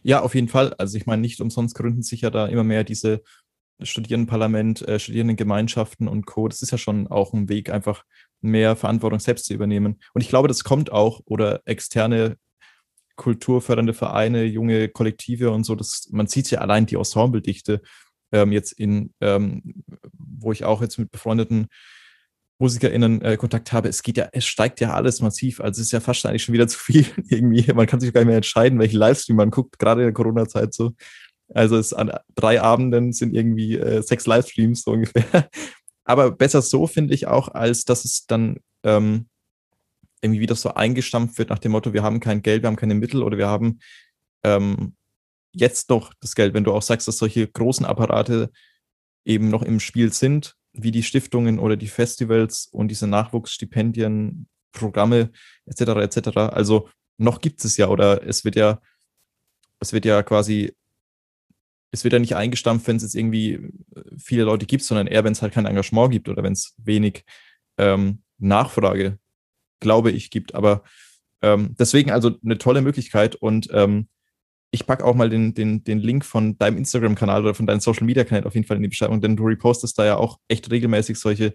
[0.03, 0.74] Ja, auf jeden Fall.
[0.74, 3.22] Also ich meine, nicht umsonst gründen sich ja da immer mehr diese
[3.82, 6.49] Studierendenparlament, äh, Studierendengemeinschaften und Co.
[6.49, 8.05] Das ist ja schon auch ein Weg, einfach
[8.41, 10.01] mehr Verantwortung selbst zu übernehmen.
[10.12, 12.37] Und ich glaube, das kommt auch oder externe
[13.16, 15.74] kulturfördernde Vereine, junge Kollektive und so.
[15.74, 17.80] Das, man sieht ja allein die Ensembledichte
[18.32, 21.68] ähm, jetzt in, ähm, wo ich auch jetzt mit befreundeten
[22.59, 25.61] MusikerInnen äh, Kontakt habe, es geht ja, es steigt ja alles massiv.
[25.61, 27.72] Also es ist ja fast eigentlich schon wieder zu viel irgendwie.
[27.72, 30.74] Man kann sich gar nicht mehr entscheiden, welchen Livestream man guckt, gerade in der Corona-Zeit
[30.74, 30.92] so.
[31.52, 35.48] Also es an drei Abenden sind irgendwie äh, sechs Livestreams so ungefähr.
[36.05, 39.26] Aber besser so finde ich auch, als dass es dann ähm,
[40.20, 42.94] irgendwie wieder so eingestampft wird nach dem Motto, wir haben kein Geld, wir haben keine
[42.94, 43.80] Mittel oder wir haben
[44.42, 44.94] ähm,
[45.55, 46.55] jetzt noch das Geld.
[46.55, 48.50] Wenn du auch sagst, dass solche großen Apparate
[49.24, 55.30] eben noch im Spiel sind, wie die Stiftungen oder die Festivals und diese Nachwuchsstipendien, Programme
[55.66, 55.80] etc.
[56.02, 56.36] etc.
[56.36, 58.80] Also noch gibt es ja oder es wird ja,
[59.80, 60.74] es wird ja quasi
[61.94, 63.70] es wird ja nicht eingestampft, wenn es jetzt irgendwie äh,
[64.18, 67.24] viele Leute gibt, sondern eher, wenn es halt kein Engagement gibt oder wenn es wenig
[67.78, 69.18] ähm, Nachfrage,
[69.80, 70.56] glaube ich, gibt.
[70.56, 70.82] Aber
[71.40, 74.08] ähm, deswegen also eine tolle Möglichkeit und ähm,
[74.74, 78.44] ich packe auch mal den, den, den Link von deinem Instagram-Kanal oder von deinem Social-Media-Kanal
[78.44, 81.54] auf jeden Fall in die Beschreibung, denn du repostest da ja auch echt regelmäßig solche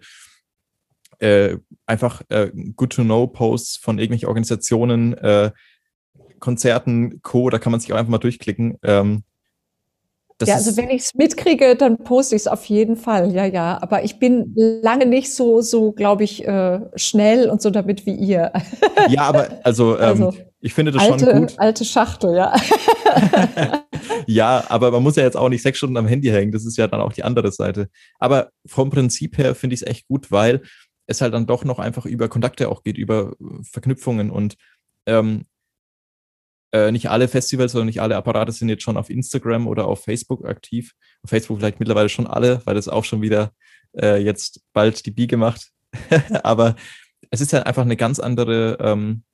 [1.18, 5.50] äh, einfach äh, Good-to-Know-Posts von irgendwelchen Organisationen, äh,
[6.38, 8.78] Konzerten, Co., da kann man sich auch einfach mal durchklicken.
[8.82, 9.22] Ähm,
[10.42, 13.30] ja, also wenn ich es mitkriege, dann poste ich es auf jeden Fall.
[13.34, 13.78] Ja, ja.
[13.82, 18.14] Aber ich bin lange nicht so, so glaube ich, äh, schnell und so damit wie
[18.14, 18.50] ihr.
[19.10, 21.58] Ja, aber also, ähm, also ich finde das alte, schon gut.
[21.58, 22.54] Alte Schachtel, ja.
[24.26, 26.52] ja, aber man muss ja jetzt auch nicht sechs Stunden am Handy hängen.
[26.52, 27.88] Das ist ja dann auch die andere Seite.
[28.18, 30.62] Aber vom Prinzip her finde ich es echt gut, weil
[31.06, 34.56] es halt dann doch noch einfach über Kontakte auch geht, über Verknüpfungen und
[35.06, 35.46] ähm,
[36.72, 40.04] äh, nicht alle Festivals oder nicht alle Apparate sind jetzt schon auf Instagram oder auf
[40.04, 40.94] Facebook aktiv.
[41.22, 43.52] Auf Facebook vielleicht mittlerweile schon alle, weil das auch schon wieder
[43.96, 45.70] äh, jetzt bald die Biege macht.
[46.42, 46.76] Aber
[47.30, 49.24] es ist halt einfach eine ganz andere, ähm,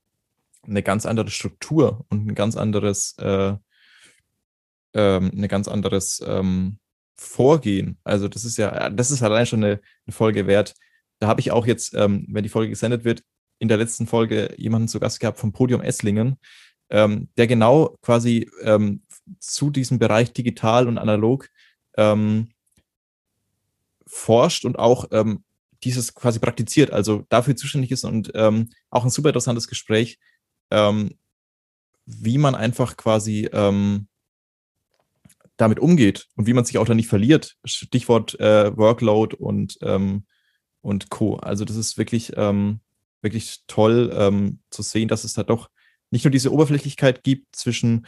[0.67, 3.55] eine ganz andere Struktur und ein ganz anderes, äh,
[4.95, 6.79] ähm, eine ganz anderes ähm,
[7.19, 7.99] Vorgehen.
[8.05, 10.75] Also das ist ja, das ist allein schon eine, eine Folge wert.
[11.19, 13.23] Da habe ich auch jetzt, ähm, wenn die Folge gesendet wird,
[13.59, 16.39] in der letzten Folge jemanden zu Gast gehabt vom Podium Esslingen,
[16.91, 19.03] ähm, der genau quasi ähm,
[19.39, 21.49] zu diesem Bereich digital und analog
[21.97, 22.49] ähm,
[24.07, 25.43] forscht und auch ähm,
[25.83, 30.19] dieses quasi praktiziert, also dafür zuständig ist und ähm, auch ein super interessantes Gespräch,
[30.71, 31.15] ähm,
[32.07, 34.09] wie man einfach quasi ähm,
[35.57, 37.57] damit umgeht und wie man sich auch da nicht verliert.
[37.65, 40.27] Stichwort äh, Workload und, ähm,
[40.83, 41.37] und Co.
[41.37, 42.81] Also das ist wirklich, ähm,
[43.23, 45.71] wirklich toll ähm, zu sehen, dass es da doch
[46.11, 48.07] nicht nur diese Oberflächlichkeit gibt zwischen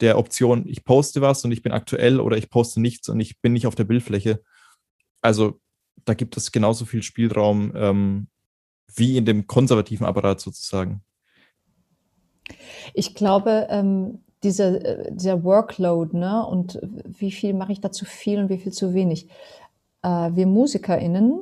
[0.00, 3.40] der Option, ich poste was und ich bin aktuell oder ich poste nichts und ich
[3.40, 4.42] bin nicht auf der Bildfläche.
[5.20, 5.60] Also
[6.04, 8.28] da gibt es genauso viel Spielraum ähm,
[8.94, 11.02] wie in dem konservativen Apparat sozusagen.
[12.94, 18.04] Ich glaube, ähm, dieser, äh, dieser Workload ne, und wie viel mache ich da zu
[18.04, 19.28] viel und wie viel zu wenig.
[20.02, 21.40] Äh, wir MusikerInnen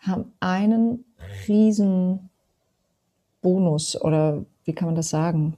[0.00, 1.04] haben einen
[1.46, 2.30] riesen
[3.40, 5.56] Bonus oder wie kann man das sagen?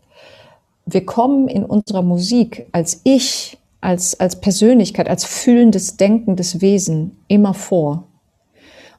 [0.86, 7.54] Wir kommen in unserer Musik als Ich, als, als Persönlichkeit, als fühlendes, denkendes Wesen immer
[7.54, 8.04] vor.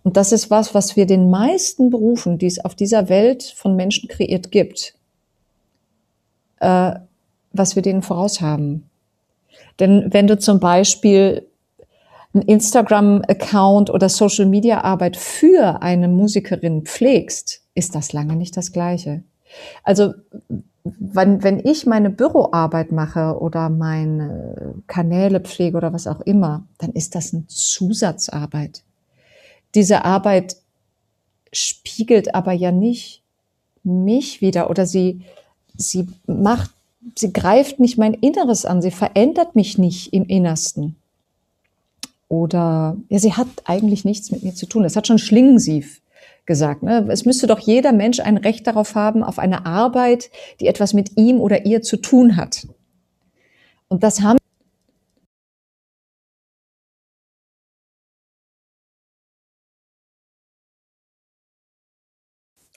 [0.04, 3.76] Und das ist was, was wir den meisten Berufen, die es auf dieser Welt von
[3.76, 4.96] Menschen kreiert gibt,
[6.66, 7.00] äh,
[7.54, 8.90] was wir denen voraus haben.
[9.80, 11.48] Denn wenn du zum Beispiel
[12.34, 19.24] ein Instagram-Account oder Social-Media-Arbeit für eine Musikerin pflegst, ist das lange nicht das Gleiche.
[19.84, 20.14] Also
[20.84, 26.92] wenn, wenn ich meine Büroarbeit mache oder meine Kanäle pflege oder was auch immer, dann
[26.92, 28.84] ist das eine Zusatzarbeit.
[29.74, 30.58] Diese Arbeit
[31.52, 33.24] spiegelt aber ja nicht
[33.84, 35.22] mich wieder oder sie,
[35.78, 36.72] sie macht,
[37.16, 40.96] sie greift nicht mein Inneres an, sie verändert mich nicht im Innersten.
[42.28, 44.84] Oder, ja, sie hat eigentlich nichts mit mir zu tun.
[44.84, 46.02] Das hat schon Schlingensief
[46.46, 46.84] gesagt.
[46.84, 47.06] Ne?
[47.10, 51.18] Es müsste doch jeder Mensch ein Recht darauf haben, auf eine Arbeit, die etwas mit
[51.18, 52.68] ihm oder ihr zu tun hat.
[53.88, 54.38] Und das haben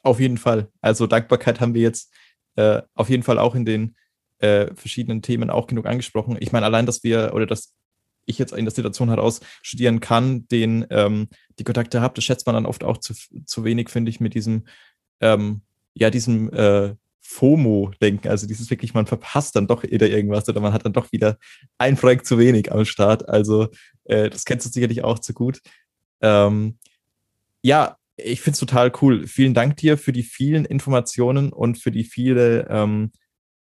[0.05, 0.69] Auf jeden Fall.
[0.81, 2.11] Also Dankbarkeit haben wir jetzt
[2.59, 3.95] äh, auf jeden Fall auch in den
[4.41, 6.37] äh, verschiedenen Themen auch genug angesprochen.
[6.41, 7.73] Ich meine, allein, dass wir oder dass
[8.27, 11.29] ich jetzt in der Situation heraus studieren kann, den ähm,
[11.59, 13.15] die Kontakte habe, das schätzt man dann oft auch zu,
[13.47, 14.67] zu wenig, finde ich, mit diesem,
[15.21, 15.63] ähm,
[15.95, 18.29] ja, diesem äh, FOMO-Denken.
[18.29, 21.39] Also dieses wirklich, man verpasst dann doch wieder irgendwas oder man hat dann doch wieder
[21.79, 23.29] ein Projekt zu wenig am Start.
[23.29, 23.69] Also
[24.05, 25.61] äh, das kennst du sicherlich auch zu gut.
[26.21, 26.79] Ähm,
[27.63, 29.27] ja, ich finde es total cool.
[29.27, 33.13] Vielen Dank dir für die vielen Informationen und für die viele ähm,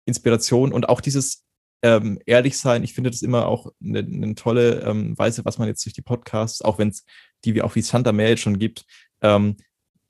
[0.06, 1.44] Inspiration und auch dieses
[1.82, 2.84] ähm, ehrlich sein.
[2.84, 6.02] Ich finde das immer auch eine, eine tolle ähm, Weise, was man jetzt durch die
[6.02, 7.06] Podcasts, auch wenn es
[7.46, 8.86] die wie auch wie Santa Mail schon gibt,
[9.22, 9.58] ähm,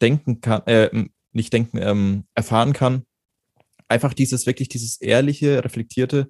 [0.01, 3.05] denken kann, äh, nicht denken, ähm, erfahren kann.
[3.87, 6.29] Einfach dieses wirklich dieses ehrliche, reflektierte,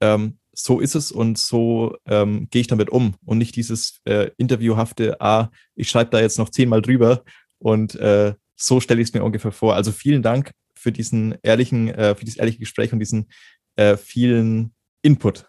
[0.00, 4.30] ähm, so ist es und so ähm, gehe ich damit um und nicht dieses äh,
[4.38, 7.22] interviewhafte, ah, ich schreibe da jetzt noch zehnmal drüber
[7.60, 9.74] und äh, so stelle ich es mir ungefähr vor.
[9.74, 13.28] Also vielen Dank für diesen ehrlichen, äh, für dieses ehrliche Gespräch und diesen
[13.76, 15.46] äh, vielen Input.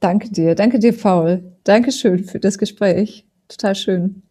[0.00, 1.56] Danke dir, danke dir, Paul.
[1.64, 3.26] Dankeschön für das Gespräch.
[3.48, 4.22] Total schön.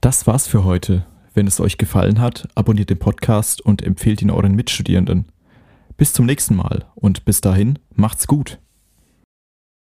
[0.00, 1.06] Das war's für heute.
[1.34, 5.26] Wenn es euch gefallen hat, abonniert den Podcast und empfehlt ihn euren Mitstudierenden.
[5.96, 8.58] Bis zum nächsten Mal und bis dahin macht's gut.